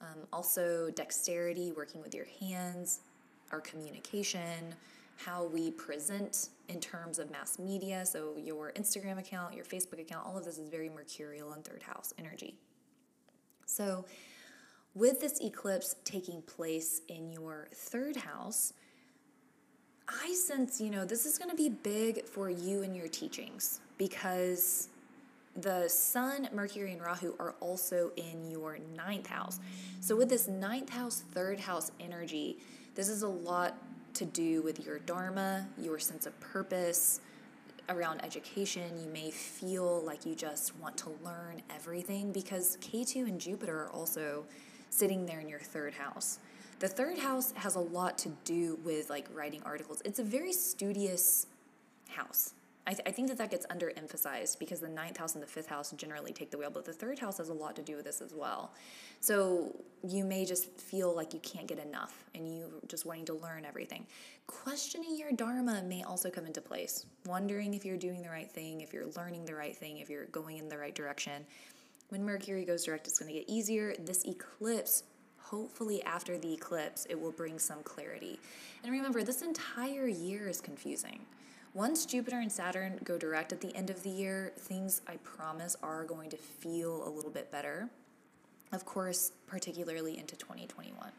Um, 0.00 0.26
also, 0.32 0.90
dexterity, 0.90 1.72
working 1.74 2.02
with 2.02 2.14
your 2.14 2.26
hands, 2.38 3.00
our 3.52 3.60
communication, 3.60 4.74
how 5.16 5.44
we 5.44 5.70
present 5.70 6.50
in 6.68 6.80
terms 6.80 7.18
of 7.18 7.30
mass 7.30 7.58
media. 7.58 8.04
So, 8.04 8.34
your 8.36 8.72
Instagram 8.72 9.18
account, 9.18 9.54
your 9.54 9.64
Facebook 9.64 10.00
account, 10.00 10.26
all 10.26 10.36
of 10.36 10.44
this 10.44 10.58
is 10.58 10.68
very 10.68 10.90
mercurial 10.90 11.52
and 11.52 11.64
third 11.64 11.82
house 11.82 12.12
energy. 12.18 12.56
So, 13.64 14.04
with 14.94 15.20
this 15.20 15.40
eclipse 15.40 15.96
taking 16.04 16.42
place 16.42 17.02
in 17.08 17.30
your 17.30 17.68
third 17.72 18.16
house, 18.16 18.72
I 20.08 20.32
sense, 20.34 20.80
you 20.80 20.90
know, 20.90 21.04
this 21.04 21.26
is 21.26 21.36
going 21.36 21.50
to 21.50 21.56
be 21.56 21.68
big 21.68 22.24
for 22.26 22.48
you 22.48 22.82
and 22.82 22.94
your 22.96 23.08
teachings 23.08 23.80
because 23.98 24.88
the 25.56 25.88
Sun, 25.88 26.48
Mercury, 26.52 26.92
and 26.92 27.02
Rahu 27.02 27.34
are 27.40 27.54
also 27.60 28.12
in 28.16 28.50
your 28.50 28.78
ninth 28.94 29.26
house. 29.26 29.58
So, 30.00 30.14
with 30.14 30.28
this 30.28 30.48
ninth 30.48 30.90
house, 30.90 31.24
third 31.32 31.58
house 31.58 31.90
energy, 31.98 32.58
this 32.94 33.08
is 33.08 33.22
a 33.22 33.28
lot 33.28 33.76
to 34.14 34.24
do 34.24 34.62
with 34.62 34.84
your 34.84 34.98
Dharma, 35.00 35.66
your 35.78 35.98
sense 35.98 36.26
of 36.26 36.38
purpose. 36.40 37.20
Around 37.88 38.24
education, 38.24 39.00
you 39.00 39.08
may 39.10 39.30
feel 39.30 40.00
like 40.00 40.26
you 40.26 40.34
just 40.34 40.76
want 40.78 40.96
to 40.98 41.10
learn 41.24 41.62
everything 41.72 42.32
because 42.32 42.76
Ketu 42.80 43.28
and 43.28 43.40
Jupiter 43.40 43.84
are 43.84 43.90
also 43.90 44.44
sitting 44.90 45.24
there 45.24 45.38
in 45.38 45.48
your 45.48 45.60
third 45.60 45.94
house. 45.94 46.40
The 46.78 46.88
third 46.88 47.18
house 47.18 47.52
has 47.52 47.74
a 47.74 47.80
lot 47.80 48.18
to 48.18 48.28
do 48.44 48.78
with 48.84 49.08
like 49.08 49.28
writing 49.34 49.62
articles. 49.64 50.02
It's 50.04 50.18
a 50.18 50.24
very 50.24 50.52
studious 50.52 51.46
house. 52.08 52.52
I, 52.86 52.92
th- 52.92 53.02
I 53.06 53.10
think 53.10 53.28
that 53.28 53.38
that 53.38 53.50
gets 53.50 53.66
underemphasized 53.66 54.58
because 54.58 54.80
the 54.80 54.88
ninth 54.88 55.16
house 55.16 55.34
and 55.34 55.42
the 55.42 55.46
fifth 55.46 55.68
house 55.68 55.90
generally 55.92 56.32
take 56.32 56.50
the 56.50 56.58
wheel, 56.58 56.70
but 56.70 56.84
the 56.84 56.92
third 56.92 57.18
house 57.18 57.38
has 57.38 57.48
a 57.48 57.54
lot 57.54 57.74
to 57.76 57.82
do 57.82 57.96
with 57.96 58.04
this 58.04 58.20
as 58.20 58.32
well. 58.32 58.72
So 59.20 59.74
you 60.06 60.24
may 60.24 60.44
just 60.44 60.70
feel 60.78 61.12
like 61.16 61.32
you 61.32 61.40
can't 61.40 61.66
get 61.66 61.78
enough 61.78 62.24
and 62.34 62.46
you 62.46 62.66
just 62.86 63.06
wanting 63.06 63.24
to 63.24 63.34
learn 63.34 63.64
everything. 63.64 64.06
Questioning 64.46 65.16
your 65.18 65.32
dharma 65.32 65.82
may 65.82 66.04
also 66.04 66.30
come 66.30 66.46
into 66.46 66.60
place. 66.60 67.06
Wondering 67.24 67.74
if 67.74 67.84
you're 67.84 67.96
doing 67.96 68.22
the 68.22 68.30
right 68.30 68.50
thing, 68.50 68.82
if 68.82 68.92
you're 68.92 69.08
learning 69.16 69.46
the 69.46 69.54
right 69.54 69.76
thing, 69.76 69.98
if 69.98 70.10
you're 70.10 70.26
going 70.26 70.58
in 70.58 70.68
the 70.68 70.78
right 70.78 70.94
direction. 70.94 71.44
When 72.10 72.24
Mercury 72.24 72.64
goes 72.64 72.84
direct, 72.84 73.08
it's 73.08 73.18
going 73.18 73.32
to 73.32 73.38
get 73.38 73.48
easier. 73.48 73.94
This 73.98 74.24
eclipse 74.26 75.02
hopefully 75.50 76.02
after 76.02 76.38
the 76.38 76.52
eclipse 76.52 77.06
it 77.08 77.20
will 77.20 77.32
bring 77.32 77.58
some 77.58 77.82
clarity. 77.82 78.38
And 78.82 78.92
remember, 78.92 79.22
this 79.22 79.42
entire 79.42 80.06
year 80.06 80.48
is 80.48 80.60
confusing. 80.60 81.20
Once 81.74 82.06
Jupiter 82.06 82.38
and 82.38 82.50
Saturn 82.50 82.98
go 83.04 83.18
direct 83.18 83.52
at 83.52 83.60
the 83.60 83.74
end 83.76 83.90
of 83.90 84.02
the 84.02 84.10
year, 84.10 84.52
things 84.58 85.02
I 85.06 85.16
promise 85.16 85.76
are 85.82 86.04
going 86.04 86.30
to 86.30 86.36
feel 86.36 87.06
a 87.06 87.10
little 87.10 87.30
bit 87.30 87.50
better. 87.52 87.88
Of 88.72 88.84
course, 88.84 89.32
particularly 89.46 90.18
into 90.18 90.36
2021. 90.36 91.12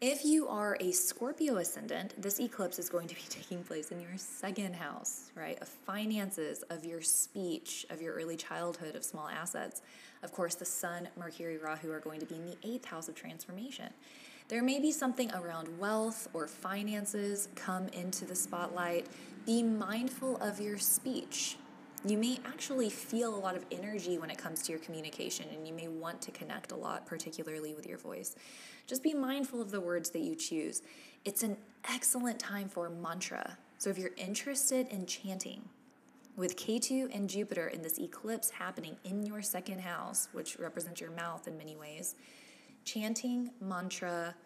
If 0.00 0.24
you 0.24 0.46
are 0.46 0.76
a 0.78 0.92
Scorpio 0.92 1.56
ascendant, 1.56 2.14
this 2.22 2.38
eclipse 2.38 2.78
is 2.78 2.88
going 2.88 3.08
to 3.08 3.16
be 3.16 3.22
taking 3.28 3.64
place 3.64 3.90
in 3.90 4.00
your 4.00 4.16
second 4.16 4.76
house, 4.76 5.32
right? 5.34 5.60
Of 5.60 5.66
finances, 5.66 6.62
of 6.70 6.84
your 6.84 7.02
speech, 7.02 7.84
of 7.90 8.00
your 8.00 8.14
early 8.14 8.36
childhood, 8.36 8.94
of 8.94 9.02
small 9.02 9.26
assets. 9.26 9.82
Of 10.22 10.30
course, 10.30 10.54
the 10.54 10.64
Sun, 10.64 11.08
Mercury, 11.16 11.58
Rahu 11.58 11.90
are 11.90 11.98
going 11.98 12.20
to 12.20 12.26
be 12.26 12.36
in 12.36 12.46
the 12.46 12.56
eighth 12.62 12.84
house 12.84 13.08
of 13.08 13.16
transformation. 13.16 13.92
There 14.46 14.62
may 14.62 14.78
be 14.78 14.92
something 14.92 15.32
around 15.32 15.80
wealth 15.80 16.28
or 16.32 16.46
finances 16.46 17.48
come 17.56 17.88
into 17.88 18.24
the 18.24 18.36
spotlight. 18.36 19.06
Be 19.46 19.64
mindful 19.64 20.36
of 20.36 20.60
your 20.60 20.78
speech. 20.78 21.56
You 22.04 22.16
may 22.16 22.38
actually 22.46 22.90
feel 22.90 23.34
a 23.34 23.40
lot 23.40 23.56
of 23.56 23.64
energy 23.72 24.18
when 24.18 24.30
it 24.30 24.38
comes 24.38 24.62
to 24.62 24.72
your 24.72 24.80
communication, 24.80 25.46
and 25.52 25.66
you 25.66 25.74
may 25.74 25.88
want 25.88 26.20
to 26.22 26.30
connect 26.30 26.70
a 26.72 26.76
lot, 26.76 27.06
particularly 27.06 27.74
with 27.74 27.86
your 27.86 27.98
voice. 27.98 28.36
Just 28.86 29.02
be 29.02 29.14
mindful 29.14 29.60
of 29.60 29.70
the 29.70 29.80
words 29.80 30.10
that 30.10 30.20
you 30.20 30.36
choose. 30.36 30.82
It's 31.24 31.42
an 31.42 31.56
excellent 31.88 32.38
time 32.38 32.68
for 32.68 32.88
mantra. 32.88 33.58
So, 33.78 33.90
if 33.90 33.98
you're 33.98 34.12
interested 34.16 34.86
in 34.88 35.06
chanting, 35.06 35.62
with 36.38 36.56
Ketu 36.56 37.12
and 37.12 37.28
Jupiter 37.28 37.66
in 37.66 37.82
this 37.82 37.98
eclipse 37.98 38.48
happening 38.48 38.96
in 39.02 39.26
your 39.26 39.42
second 39.42 39.80
house, 39.80 40.28
which 40.32 40.56
represents 40.56 41.00
your 41.00 41.10
mouth 41.10 41.48
in 41.48 41.58
many 41.58 41.74
ways, 41.76 42.14
chanting 42.84 43.50
mantra 43.60 44.36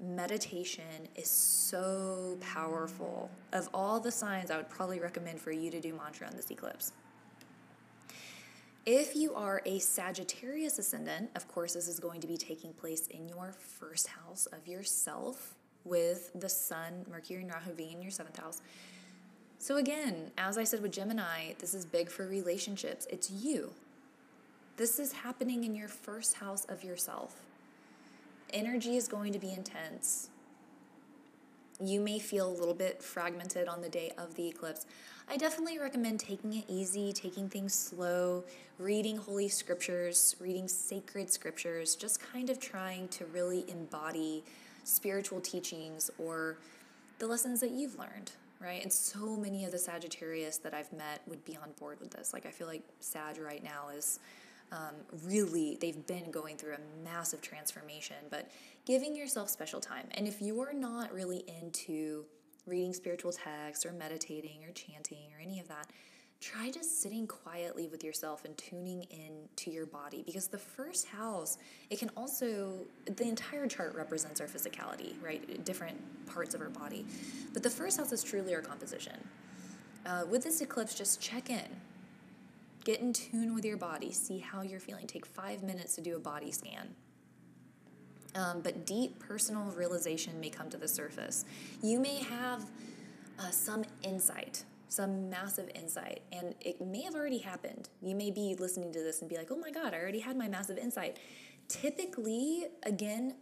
meditation 0.00 1.08
is 1.14 1.28
so 1.28 2.36
powerful. 2.40 3.30
Of 3.52 3.68
all 3.72 4.00
the 4.00 4.10
signs, 4.10 4.50
I 4.50 4.56
would 4.56 4.68
probably 4.68 5.00
recommend 5.00 5.40
for 5.40 5.52
you 5.52 5.70
to 5.70 5.80
do 5.80 5.94
mantra 5.94 6.26
on 6.26 6.34
this 6.34 6.50
eclipse. 6.50 6.92
If 8.86 9.16
you 9.16 9.34
are 9.34 9.62
a 9.64 9.78
Sagittarius 9.78 10.78
ascendant, 10.78 11.30
of 11.36 11.48
course, 11.48 11.72
this 11.72 11.88
is 11.88 11.98
going 11.98 12.20
to 12.20 12.26
be 12.26 12.36
taking 12.36 12.72
place 12.74 13.06
in 13.06 13.28
your 13.28 13.52
first 13.52 14.08
house 14.08 14.46
of 14.46 14.68
yourself 14.68 15.54
with 15.84 16.30
the 16.34 16.48
Sun, 16.48 17.06
Mercury, 17.10 17.42
and 17.42 17.50
Rahu 17.50 17.72
being 17.72 17.92
in 17.92 18.02
your 18.02 18.10
seventh 18.10 18.38
house. 18.38 18.60
So, 19.58 19.76
again, 19.76 20.30
as 20.36 20.58
I 20.58 20.64
said 20.64 20.82
with 20.82 20.92
Gemini, 20.92 21.54
this 21.58 21.72
is 21.72 21.86
big 21.86 22.10
for 22.10 22.26
relationships. 22.26 23.06
It's 23.08 23.30
you. 23.30 23.72
This 24.76 24.98
is 24.98 25.12
happening 25.12 25.64
in 25.64 25.74
your 25.74 25.88
first 25.88 26.34
house 26.34 26.66
of 26.66 26.84
yourself 26.84 27.40
energy 28.54 28.96
is 28.96 29.08
going 29.08 29.32
to 29.32 29.38
be 29.38 29.52
intense. 29.52 30.30
You 31.82 32.00
may 32.00 32.18
feel 32.20 32.48
a 32.48 32.56
little 32.56 32.74
bit 32.74 33.02
fragmented 33.02 33.68
on 33.68 33.82
the 33.82 33.88
day 33.88 34.12
of 34.16 34.36
the 34.36 34.48
eclipse. 34.48 34.86
I 35.28 35.36
definitely 35.36 35.78
recommend 35.78 36.20
taking 36.20 36.54
it 36.54 36.64
easy, 36.68 37.12
taking 37.12 37.48
things 37.48 37.74
slow, 37.74 38.44
reading 38.78 39.16
holy 39.16 39.48
scriptures, 39.48 40.36
reading 40.38 40.68
sacred 40.68 41.30
scriptures, 41.30 41.96
just 41.96 42.20
kind 42.20 42.48
of 42.48 42.60
trying 42.60 43.08
to 43.08 43.24
really 43.26 43.64
embody 43.68 44.44
spiritual 44.84 45.40
teachings 45.40 46.10
or 46.18 46.58
the 47.18 47.26
lessons 47.26 47.60
that 47.60 47.70
you've 47.70 47.98
learned, 47.98 48.32
right? 48.60 48.82
And 48.82 48.92
so 48.92 49.36
many 49.36 49.64
of 49.64 49.72
the 49.72 49.78
Sagittarius 49.78 50.58
that 50.58 50.74
I've 50.74 50.92
met 50.92 51.22
would 51.26 51.44
be 51.44 51.56
on 51.56 51.70
board 51.80 51.98
with 52.00 52.10
this. 52.10 52.32
Like, 52.32 52.46
I 52.46 52.50
feel 52.50 52.66
like 52.66 52.82
Sag 53.00 53.38
right 53.38 53.64
now 53.64 53.88
is 53.96 54.20
um, 54.72 54.94
really 55.24 55.76
they've 55.80 56.06
been 56.06 56.30
going 56.30 56.56
through 56.56 56.74
a 56.74 57.04
massive 57.04 57.40
transformation 57.40 58.16
but 58.30 58.50
giving 58.84 59.16
yourself 59.16 59.48
special 59.48 59.80
time. 59.80 60.06
And 60.12 60.28
if 60.28 60.42
you're 60.42 60.74
not 60.74 61.12
really 61.12 61.44
into 61.60 62.24
reading 62.66 62.92
spiritual 62.92 63.32
texts 63.32 63.84
or 63.84 63.92
meditating 63.92 64.64
or 64.66 64.72
chanting 64.72 65.32
or 65.34 65.40
any 65.40 65.60
of 65.60 65.68
that 65.68 65.88
try 66.40 66.70
just 66.70 67.00
sitting 67.00 67.26
quietly 67.26 67.88
with 67.88 68.04
yourself 68.04 68.44
and 68.44 68.56
tuning 68.58 69.04
in 69.04 69.32
to 69.56 69.70
your 69.70 69.86
body. 69.86 70.22
Because 70.26 70.48
the 70.48 70.58
first 70.58 71.06
house 71.06 71.56
it 71.88 71.98
can 71.98 72.10
also 72.16 72.80
the 73.06 73.24
entire 73.24 73.66
chart 73.66 73.94
represents 73.94 74.40
our 74.40 74.46
physicality 74.46 75.14
right? 75.22 75.64
Different 75.64 75.96
parts 76.26 76.54
of 76.54 76.60
our 76.60 76.68
body. 76.68 77.06
But 77.52 77.62
the 77.62 77.70
first 77.70 77.98
house 77.98 78.12
is 78.12 78.22
truly 78.22 78.54
our 78.54 78.60
composition. 78.60 79.16
Uh, 80.04 80.24
with 80.28 80.44
this 80.44 80.60
eclipse 80.60 80.94
just 80.94 81.20
check 81.20 81.48
in 81.48 81.68
Get 82.84 83.00
in 83.00 83.12
tune 83.12 83.54
with 83.54 83.64
your 83.64 83.78
body, 83.78 84.12
see 84.12 84.38
how 84.38 84.60
you're 84.60 84.80
feeling. 84.80 85.06
Take 85.06 85.24
five 85.24 85.62
minutes 85.62 85.94
to 85.96 86.02
do 86.02 86.16
a 86.16 86.18
body 86.18 86.52
scan. 86.52 86.94
Um, 88.34 88.60
but 88.60 88.84
deep 88.84 89.18
personal 89.18 89.72
realization 89.76 90.38
may 90.38 90.50
come 90.50 90.68
to 90.70 90.76
the 90.76 90.88
surface. 90.88 91.44
You 91.82 91.98
may 91.98 92.16
have 92.16 92.66
uh, 93.38 93.50
some 93.50 93.84
insight, 94.02 94.64
some 94.88 95.30
massive 95.30 95.70
insight, 95.74 96.20
and 96.32 96.54
it 96.60 96.80
may 96.80 97.02
have 97.02 97.14
already 97.14 97.38
happened. 97.38 97.88
You 98.02 98.14
may 98.14 98.30
be 98.30 98.54
listening 98.58 98.92
to 98.92 98.98
this 98.98 99.20
and 99.20 99.30
be 99.30 99.36
like, 99.36 99.50
oh 99.50 99.56
my 99.56 99.70
God, 99.70 99.94
I 99.94 99.98
already 99.98 100.20
had 100.20 100.36
my 100.36 100.48
massive 100.48 100.76
insight. 100.76 101.18
Typically, 101.68 102.66
again, 102.82 103.36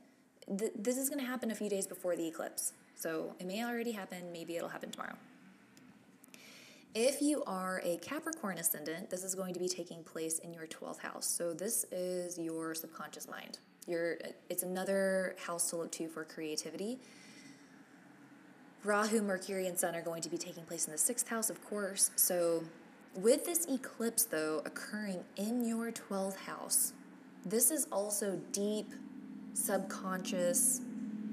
th- 0.58 0.72
this 0.76 0.96
is 0.96 1.08
going 1.08 1.20
to 1.20 1.26
happen 1.26 1.50
a 1.50 1.54
few 1.54 1.68
days 1.68 1.86
before 1.86 2.14
the 2.14 2.26
eclipse. 2.26 2.74
So 2.94 3.34
it 3.40 3.46
may 3.46 3.64
already 3.64 3.92
happen, 3.92 4.30
maybe 4.32 4.56
it'll 4.56 4.68
happen 4.68 4.90
tomorrow. 4.90 5.16
If 6.94 7.22
you 7.22 7.42
are 7.46 7.80
a 7.84 7.96
Capricorn 7.98 8.58
ascendant, 8.58 9.08
this 9.08 9.24
is 9.24 9.34
going 9.34 9.54
to 9.54 9.60
be 9.60 9.68
taking 9.68 10.04
place 10.04 10.40
in 10.40 10.52
your 10.52 10.66
12th 10.66 10.98
house. 10.98 11.26
So 11.26 11.54
this 11.54 11.84
is 11.90 12.38
your 12.38 12.74
subconscious 12.74 13.26
mind. 13.26 13.58
Your 13.86 14.18
it's 14.50 14.62
another 14.62 15.34
house 15.46 15.70
to 15.70 15.76
look 15.76 15.90
to 15.92 16.06
for 16.08 16.22
creativity. 16.24 16.98
Rahu, 18.84 19.22
Mercury, 19.22 19.68
and 19.68 19.78
Sun 19.78 19.94
are 19.94 20.02
going 20.02 20.20
to 20.20 20.28
be 20.28 20.36
taking 20.36 20.64
place 20.64 20.84
in 20.86 20.92
the 20.92 20.98
sixth 20.98 21.28
house, 21.28 21.48
of 21.48 21.64
course. 21.64 22.10
So, 22.16 22.62
with 23.14 23.46
this 23.46 23.66
eclipse, 23.66 24.24
though, 24.24 24.60
occurring 24.66 25.24
in 25.36 25.64
your 25.64 25.92
12th 25.92 26.36
house, 26.40 26.92
this 27.46 27.70
is 27.70 27.86
also 27.92 28.40
deep 28.50 28.92
subconscious 29.54 30.80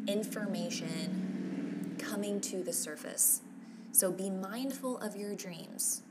information 0.07 1.95
coming 1.97 2.39
to 2.41 2.63
the 2.63 2.73
surface. 2.73 3.41
So 3.91 4.11
be 4.11 4.29
mindful 4.29 4.97
of 4.99 5.15
your 5.15 5.35
dreams. 5.35 6.03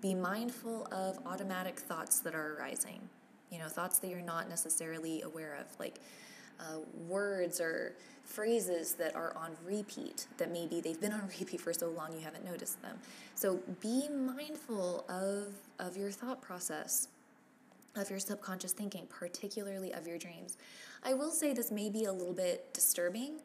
Be 0.00 0.14
mindful 0.14 0.86
of 0.92 1.18
automatic 1.26 1.78
thoughts 1.78 2.20
that 2.20 2.34
are 2.34 2.56
arising. 2.58 3.00
You 3.50 3.58
know, 3.58 3.68
thoughts 3.68 3.98
that 4.00 4.08
you're 4.08 4.20
not 4.20 4.48
necessarily 4.48 5.22
aware 5.22 5.56
of, 5.60 5.66
like 5.78 6.00
uh, 6.60 6.78
words 7.08 7.60
or 7.60 7.94
phrases 8.24 8.94
that 8.94 9.14
are 9.14 9.36
on 9.36 9.52
repeat 9.64 10.26
that 10.38 10.50
maybe 10.50 10.80
they've 10.80 11.00
been 11.00 11.12
on 11.12 11.28
repeat 11.40 11.60
for 11.60 11.72
so 11.72 11.88
long 11.88 12.12
you 12.12 12.20
haven't 12.20 12.44
noticed 12.44 12.80
them. 12.82 12.98
So 13.34 13.60
be 13.80 14.08
mindful 14.08 15.04
of, 15.08 15.54
of 15.78 15.96
your 15.96 16.10
thought 16.10 16.42
process, 16.42 17.08
of 17.94 18.10
your 18.10 18.18
subconscious 18.18 18.72
thinking, 18.72 19.06
particularly 19.08 19.92
of 19.92 20.06
your 20.06 20.18
dreams. 20.18 20.58
I 21.04 21.14
will 21.14 21.30
say 21.30 21.52
this 21.52 21.70
may 21.70 21.88
be 21.90 22.04
a 22.04 22.12
little 22.12 22.34
bit 22.34 22.72
disturbing 22.74 23.40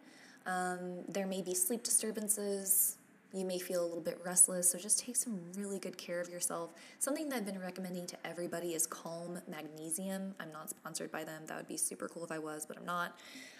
Um, 0.47 1.03
there 1.07 1.27
may 1.27 1.43
be 1.43 1.53
sleep 1.53 1.83
disturbances. 1.83 2.97
You 3.33 3.45
may 3.45 3.59
feel 3.59 3.81
a 3.81 3.87
little 3.87 4.01
bit 4.01 4.19
restless, 4.25 4.69
so 4.69 4.77
just 4.77 4.99
take 4.99 5.15
some 5.15 5.39
really 5.55 5.79
good 5.79 5.97
care 5.97 6.19
of 6.19 6.27
yourself. 6.27 6.71
Something 6.99 7.29
that 7.29 7.37
I've 7.37 7.45
been 7.45 7.59
recommending 7.59 8.05
to 8.07 8.17
everybody 8.27 8.73
is 8.73 8.85
Calm 8.85 9.39
Magnesium. 9.47 10.35
I'm 10.39 10.51
not 10.51 10.69
sponsored 10.69 11.11
by 11.11 11.23
them. 11.23 11.43
That 11.47 11.55
would 11.55 11.67
be 11.67 11.77
super 11.77 12.09
cool 12.09 12.25
if 12.25 12.31
I 12.31 12.39
was, 12.39 12.65
but 12.65 12.77
I'm 12.77 12.85
not. 12.85 13.17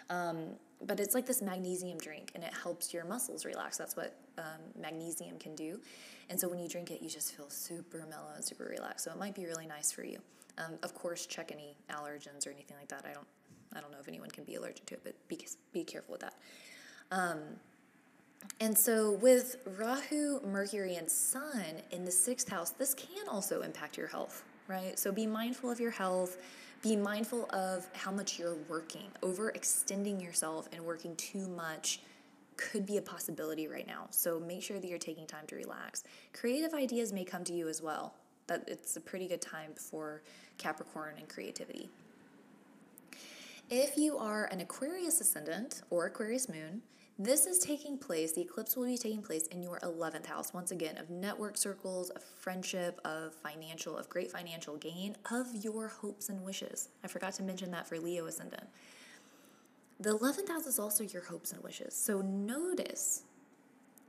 Um, 0.09 0.37
but 0.85 0.99
it's 0.99 1.15
like 1.15 1.25
this 1.25 1.41
magnesium 1.41 1.97
drink, 1.99 2.31
and 2.35 2.43
it 2.43 2.51
helps 2.53 2.93
your 2.93 3.05
muscles 3.05 3.45
relax. 3.45 3.77
That's 3.77 3.95
what 3.95 4.17
um, 4.37 4.59
magnesium 4.77 5.39
can 5.39 5.55
do. 5.55 5.79
And 6.29 6.37
so 6.37 6.49
when 6.49 6.59
you 6.59 6.67
drink 6.67 6.91
it, 6.91 7.01
you 7.01 7.09
just 7.09 7.33
feel 7.33 7.49
super 7.49 8.05
mellow 8.09 8.31
and 8.35 8.43
super 8.43 8.65
relaxed. 8.65 9.05
So 9.05 9.11
it 9.11 9.17
might 9.17 9.35
be 9.35 9.45
really 9.45 9.67
nice 9.67 9.91
for 9.91 10.03
you. 10.03 10.17
Um, 10.57 10.73
of 10.83 10.93
course, 10.93 11.25
check 11.25 11.51
any 11.51 11.77
allergens 11.89 12.45
or 12.45 12.49
anything 12.51 12.75
like 12.77 12.89
that. 12.89 13.05
I 13.09 13.13
don't, 13.13 13.27
I 13.73 13.79
don't 13.79 13.91
know 13.91 13.99
if 14.01 14.07
anyone 14.09 14.29
can 14.31 14.43
be 14.43 14.55
allergic 14.55 14.85
to 14.87 14.95
it, 14.95 15.01
but 15.03 15.15
be 15.29 15.39
be 15.71 15.85
careful 15.85 16.11
with 16.11 16.21
that. 16.21 16.33
Um, 17.11 17.39
and 18.59 18.77
so, 18.77 19.13
with 19.13 19.57
Rahu, 19.77 20.39
Mercury, 20.45 20.95
and 20.95 21.09
Sun 21.09 21.81
in 21.91 22.05
the 22.05 22.11
sixth 22.11 22.49
house, 22.49 22.71
this 22.71 22.93
can 22.93 23.27
also 23.27 23.61
impact 23.61 23.97
your 23.97 24.07
health, 24.07 24.43
right? 24.67 24.97
So, 24.97 25.11
be 25.11 25.25
mindful 25.25 25.71
of 25.71 25.79
your 25.79 25.91
health. 25.91 26.37
Be 26.81 26.95
mindful 26.95 27.47
of 27.51 27.87
how 27.93 28.11
much 28.11 28.39
you're 28.39 28.57
working. 28.67 29.07
Overextending 29.21 30.21
yourself 30.21 30.67
and 30.73 30.83
working 30.83 31.15
too 31.15 31.47
much 31.47 32.01
could 32.57 32.85
be 32.85 32.97
a 32.97 33.01
possibility 33.01 33.67
right 33.67 33.85
now. 33.85 34.07
So, 34.09 34.39
make 34.39 34.63
sure 34.63 34.79
that 34.79 34.87
you're 34.87 34.99
taking 34.99 35.27
time 35.27 35.45
to 35.47 35.55
relax. 35.55 36.03
Creative 36.33 36.73
ideas 36.73 37.13
may 37.13 37.23
come 37.23 37.43
to 37.45 37.53
you 37.53 37.67
as 37.67 37.81
well. 37.81 38.13
That 38.47 38.63
it's 38.67 38.95
a 38.95 39.01
pretty 39.01 39.27
good 39.27 39.41
time 39.41 39.73
for 39.75 40.21
Capricorn 40.57 41.15
and 41.17 41.27
creativity. 41.27 41.89
If 43.69 43.97
you 43.97 44.17
are 44.17 44.45
an 44.45 44.61
Aquarius 44.61 45.21
ascendant 45.21 45.81
or 45.89 46.05
Aquarius 46.05 46.49
moon, 46.49 46.81
this 47.25 47.45
is 47.45 47.59
taking 47.59 47.97
place, 47.97 48.31
the 48.33 48.41
eclipse 48.41 48.75
will 48.75 48.85
be 48.85 48.97
taking 48.97 49.21
place 49.21 49.47
in 49.47 49.61
your 49.61 49.79
11th 49.79 50.25
house, 50.25 50.53
once 50.53 50.71
again, 50.71 50.97
of 50.97 51.09
network 51.09 51.57
circles, 51.57 52.09
of 52.11 52.23
friendship, 52.23 52.99
of 53.05 53.33
financial, 53.33 53.97
of 53.97 54.09
great 54.09 54.31
financial 54.31 54.77
gain, 54.77 55.15
of 55.31 55.47
your 55.63 55.87
hopes 55.87 56.29
and 56.29 56.43
wishes. 56.43 56.89
I 57.03 57.07
forgot 57.07 57.33
to 57.33 57.43
mention 57.43 57.71
that 57.71 57.87
for 57.87 57.99
Leo 57.99 58.27
ascendant. 58.27 58.67
The 59.99 60.17
11th 60.17 60.47
house 60.47 60.65
is 60.65 60.79
also 60.79 61.03
your 61.03 61.23
hopes 61.23 61.51
and 61.51 61.63
wishes. 61.63 61.95
So 61.95 62.21
notice 62.21 63.23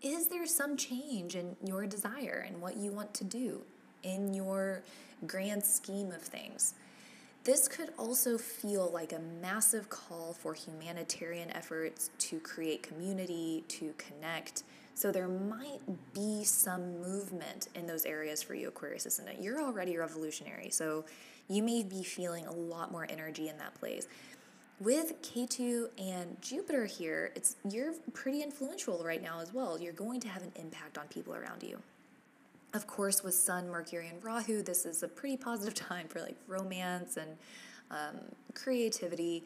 is 0.01 0.27
there 0.27 0.47
some 0.47 0.77
change 0.77 1.37
in 1.37 1.57
your 1.65 1.87
desire 1.87 2.45
and 2.47 2.61
what 2.61 2.77
you 2.77 2.91
want 2.91 3.15
to 3.15 3.25
do 3.25 3.63
in 4.03 4.35
your 4.35 4.83
grand 5.27 5.65
scheme 5.65 6.11
of 6.11 6.23
things? 6.23 6.75
This 7.45 7.67
could 7.67 7.91
also 7.99 8.39
feel 8.39 8.89
like 8.95 9.13
a 9.13 9.19
massive 9.19 9.89
call 9.89 10.33
for 10.33 10.55
humanitarian 10.55 11.51
efforts 11.51 12.11
to 12.19 12.39
create 12.39 12.85
community, 12.85 13.65
to 13.67 13.95
connect. 13.99 14.63
So 14.95 15.11
there 15.11 15.27
might 15.27 15.81
be 16.15 16.45
some 16.45 17.01
movement 17.01 17.67
in 17.75 17.89
those 17.89 18.05
areas 18.05 18.45
for 18.45 18.55
you, 18.55 18.69
Aquarius 18.69 19.07
Ascendant. 19.07 19.43
You're 19.43 19.61
already 19.61 19.97
revolutionary, 19.97 20.71
so 20.71 21.05
you 21.49 21.65
may 21.65 21.83
be 21.83 22.05
feeling 22.05 22.47
a 22.47 22.53
lot 22.53 22.93
more 22.93 23.09
energy 23.11 23.49
in 23.49 23.59
that 23.59 23.75
place. 23.75 24.07
With 24.79 25.21
Ketu 25.23 25.89
and 25.99 26.37
Jupiter 26.41 26.87
here, 26.87 27.33
it's 27.35 27.57
you're 27.69 27.95
pretty 28.13 28.43
influential 28.43 29.03
right 29.05 29.23
now 29.23 29.41
as 29.41 29.53
well. 29.53 29.81
You're 29.81 29.93
going 29.93 30.21
to 30.21 30.29
have 30.29 30.43
an 30.43 30.53
impact 30.55 30.97
on 30.97 31.09
people 31.09 31.35
around 31.35 31.65
you. 31.65 31.81
Of 32.75 32.87
course, 32.87 33.23
with 33.23 33.35
Sun, 33.35 33.69
Mercury, 33.69 34.09
and 34.09 34.25
Rahu, 34.25 34.63
this 34.63 34.87
is 34.87 35.03
a 35.03 35.09
pretty 35.09 35.37
positive 35.37 35.75
time 35.89 36.09
for 36.09 36.21
like 36.21 36.37
romance 36.47 37.19
and 37.19 37.37
um, 37.91 38.21
creativity. 38.55 39.45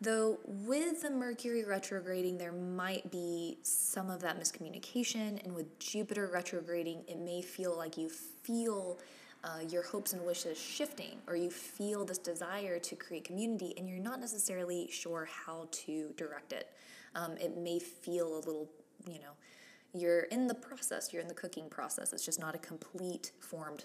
Though 0.00 0.38
with 0.44 1.02
the 1.02 1.10
Mercury 1.10 1.64
retrograding, 1.64 2.38
there 2.38 2.52
might 2.52 3.10
be 3.10 3.58
some 3.62 4.10
of 4.10 4.20
that 4.20 4.38
miscommunication, 4.38 5.42
and 5.44 5.52
with 5.56 5.76
Jupiter 5.80 6.30
retrograding, 6.32 7.02
it 7.08 7.18
may 7.18 7.42
feel 7.42 7.76
like 7.76 7.98
you 7.98 8.08
feel 8.08 9.00
uh, 9.42 9.60
your 9.68 9.82
hopes 9.82 10.12
and 10.12 10.24
wishes 10.24 10.56
shifting, 10.56 11.18
or 11.26 11.34
you 11.34 11.50
feel 11.50 12.04
this 12.04 12.18
desire 12.18 12.78
to 12.78 12.94
create 12.94 13.24
community, 13.24 13.74
and 13.76 13.88
you're 13.88 13.98
not 13.98 14.20
necessarily 14.20 14.88
sure 14.92 15.28
how 15.46 15.66
to 15.72 16.12
direct 16.16 16.52
it. 16.52 16.68
Um, 17.16 17.32
it 17.38 17.56
may 17.56 17.80
feel 17.80 18.36
a 18.36 18.38
little, 18.38 18.68
you 19.04 19.18
know, 19.18 19.32
you're 19.98 20.20
in 20.20 20.46
the 20.46 20.54
process, 20.54 21.12
you're 21.12 21.22
in 21.22 21.28
the 21.28 21.34
cooking 21.34 21.68
process. 21.68 22.12
It's 22.12 22.24
just 22.24 22.40
not 22.40 22.54
a 22.54 22.58
complete 22.58 23.32
formed 23.40 23.84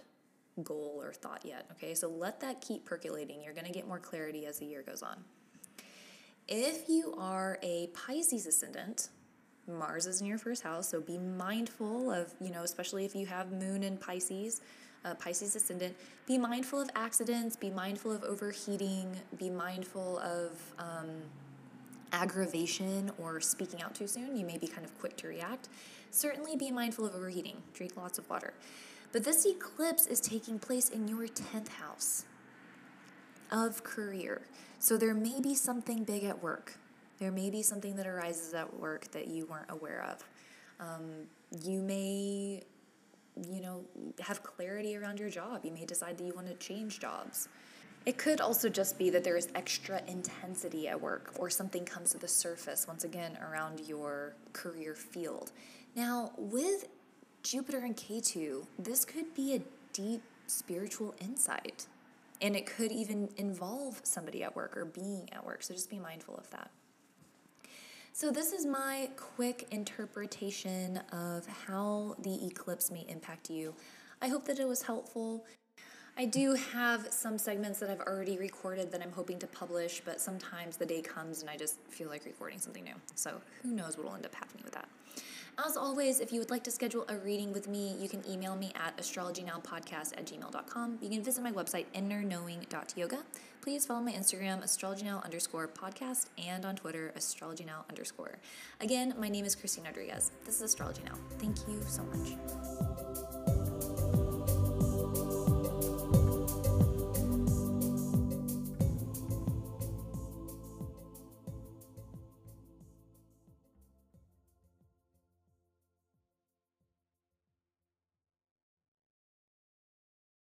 goal 0.63 0.99
or 1.01 1.13
thought 1.13 1.43
yet. 1.43 1.65
Okay, 1.71 1.93
so 1.95 2.07
let 2.07 2.39
that 2.41 2.61
keep 2.61 2.85
percolating. 2.85 3.41
You're 3.43 3.53
going 3.53 3.65
to 3.65 3.71
get 3.71 3.87
more 3.87 3.99
clarity 3.99 4.45
as 4.45 4.59
the 4.59 4.65
year 4.65 4.83
goes 4.83 5.01
on. 5.01 5.17
If 6.47 6.89
you 6.89 7.15
are 7.17 7.57
a 7.63 7.87
Pisces 7.87 8.45
ascendant, 8.45 9.09
Mars 9.67 10.05
is 10.05 10.19
in 10.19 10.27
your 10.27 10.37
first 10.37 10.61
house, 10.61 10.89
so 10.89 10.99
be 10.99 11.17
mindful 11.17 12.11
of, 12.11 12.33
you 12.41 12.51
know, 12.51 12.63
especially 12.63 13.05
if 13.05 13.15
you 13.15 13.25
have 13.25 13.51
moon 13.51 13.81
in 13.81 13.97
Pisces, 13.97 14.61
uh, 15.05 15.15
Pisces 15.15 15.55
ascendant, 15.55 15.95
be 16.27 16.37
mindful 16.37 16.81
of 16.81 16.89
accidents, 16.95 17.55
be 17.55 17.69
mindful 17.69 18.11
of 18.11 18.23
overheating, 18.23 19.15
be 19.37 19.49
mindful 19.49 20.19
of 20.19 20.51
um, 20.77 21.07
aggravation 22.13 23.11
or 23.17 23.41
speaking 23.41 23.81
out 23.81 23.93
too 23.95 24.07
soon. 24.07 24.37
You 24.37 24.45
may 24.45 24.57
be 24.57 24.67
kind 24.67 24.85
of 24.85 24.97
quick 24.99 25.17
to 25.17 25.27
react. 25.27 25.67
Certainly 26.11 26.55
be 26.55 26.71
mindful 26.71 27.05
of 27.05 27.15
overheating, 27.15 27.57
drink 27.73 27.97
lots 27.97 28.17
of 28.19 28.29
water. 28.29 28.53
But 29.11 29.23
this 29.23 29.45
eclipse 29.45 30.07
is 30.07 30.21
taking 30.21 30.59
place 30.59 30.89
in 30.89 31.07
your 31.07 31.27
10th 31.27 31.69
house 31.69 32.25
of 33.51 33.83
career. 33.83 34.41
So 34.79 34.97
there 34.97 35.13
may 35.13 35.41
be 35.41 35.55
something 35.55 36.03
big 36.03 36.23
at 36.23 36.41
work. 36.41 36.77
There 37.19 37.31
may 37.31 37.49
be 37.49 37.61
something 37.61 37.95
that 37.95 38.07
arises 38.07 38.53
at 38.53 38.79
work 38.79 39.09
that 39.11 39.27
you 39.27 39.45
weren't 39.45 39.69
aware 39.69 40.05
of. 40.09 40.23
Um, 40.79 41.27
you 41.63 41.81
may, 41.81 42.63
you 43.49 43.61
know, 43.61 43.81
have 44.19 44.43
clarity 44.43 44.97
around 44.97 45.19
your 45.19 45.29
job. 45.29 45.63
You 45.63 45.71
may 45.71 45.85
decide 45.85 46.17
that 46.17 46.23
you 46.23 46.33
want 46.33 46.47
to 46.47 46.55
change 46.55 46.99
jobs. 46.99 47.47
It 48.05 48.17
could 48.17 48.41
also 48.41 48.67
just 48.67 48.97
be 48.97 49.09
that 49.11 49.23
there 49.23 49.37
is 49.37 49.47
extra 49.55 50.01
intensity 50.07 50.89
at 50.89 50.99
work 50.99 51.33
or 51.37 51.49
something 51.49 51.85
comes 51.85 52.11
to 52.11 52.17
the 52.17 52.27
surface 52.27 52.85
once 52.87 53.05
again 53.05 53.37
around 53.49 53.79
your 53.87 54.35
career 54.51 54.93
field. 54.93 55.51
Now, 55.95 56.31
with 56.37 56.89
Jupiter 57.43 57.79
and 57.79 57.95
Ketu, 57.95 58.65
this 58.77 59.05
could 59.05 59.33
be 59.33 59.55
a 59.55 59.61
deep 59.93 60.21
spiritual 60.47 61.15
insight. 61.21 61.87
And 62.41 62.57
it 62.57 62.65
could 62.65 62.91
even 62.91 63.29
involve 63.37 64.01
somebody 64.03 64.43
at 64.43 64.53
work 64.53 64.75
or 64.75 64.83
being 64.83 65.29
at 65.31 65.45
work. 65.45 65.63
So 65.63 65.73
just 65.73 65.89
be 65.89 65.99
mindful 65.99 66.35
of 66.35 66.49
that. 66.51 66.71
So, 68.15 68.29
this 68.29 68.53
is 68.53 68.63
my 68.63 69.09
quick 69.17 69.67
interpretation 69.71 70.97
of 71.11 71.47
how 71.47 72.15
the 72.19 72.45
eclipse 72.45 72.91
may 72.91 73.05
impact 73.09 73.49
you. 73.49 73.73
I 74.21 74.27
hope 74.27 74.45
that 74.45 74.59
it 74.59 74.67
was 74.67 74.83
helpful. 74.83 75.45
I 76.15 76.25
do 76.25 76.53
have 76.53 77.11
some 77.11 77.39
segments 77.39 77.79
that 77.79 77.89
I've 77.89 78.01
already 78.01 78.37
recorded 78.37 78.91
that 78.91 79.01
I'm 79.01 79.11
hoping 79.11 79.39
to 79.39 79.47
publish, 79.47 80.01
but 80.05 80.21
sometimes 80.21 80.77
the 80.77 80.85
day 80.85 81.01
comes 81.01 81.41
and 81.41 81.49
I 81.49 81.57
just 81.57 81.79
feel 81.89 82.07
like 82.07 82.25
recording 82.25 82.59
something 82.59 82.83
new. 82.83 82.93
So 83.15 83.41
who 83.63 83.71
knows 83.71 83.97
what 83.97 84.05
will 84.05 84.15
end 84.15 84.25
up 84.25 84.35
happening 84.35 84.63
with 84.63 84.73
that. 84.73 84.87
As 85.63 85.77
always, 85.77 86.19
if 86.19 86.31
you 86.31 86.39
would 86.39 86.49
like 86.49 86.63
to 86.63 86.71
schedule 86.71 87.05
a 87.09 87.17
reading 87.17 87.53
with 87.53 87.67
me, 87.67 87.95
you 87.99 88.09
can 88.09 88.23
email 88.27 88.55
me 88.55 88.71
at 88.75 88.97
astrologynowpodcast 88.97 90.13
at 90.17 90.25
gmail.com. 90.25 90.97
You 91.01 91.09
can 91.09 91.23
visit 91.23 91.43
my 91.43 91.51
website, 91.51 91.85
innerknowing.yoga. 91.95 93.19
Please 93.61 93.85
follow 93.85 94.01
my 94.01 94.11
Instagram, 94.11 94.63
astrologynow 94.63 95.23
underscore 95.23 95.67
podcast, 95.67 96.27
and 96.43 96.65
on 96.65 96.75
Twitter, 96.75 97.13
astrologynow 97.15 97.87
underscore. 97.87 98.37
Again, 98.81 99.13
my 99.17 99.29
name 99.29 99.45
is 99.45 99.55
Christine 99.55 99.85
Rodriguez. 99.85 100.31
This 100.43 100.55
is 100.55 100.63
Astrology 100.63 101.01
Now. 101.05 101.17
Thank 101.39 101.57
you 101.67 101.81
so 101.87 102.03
much. 102.03 102.82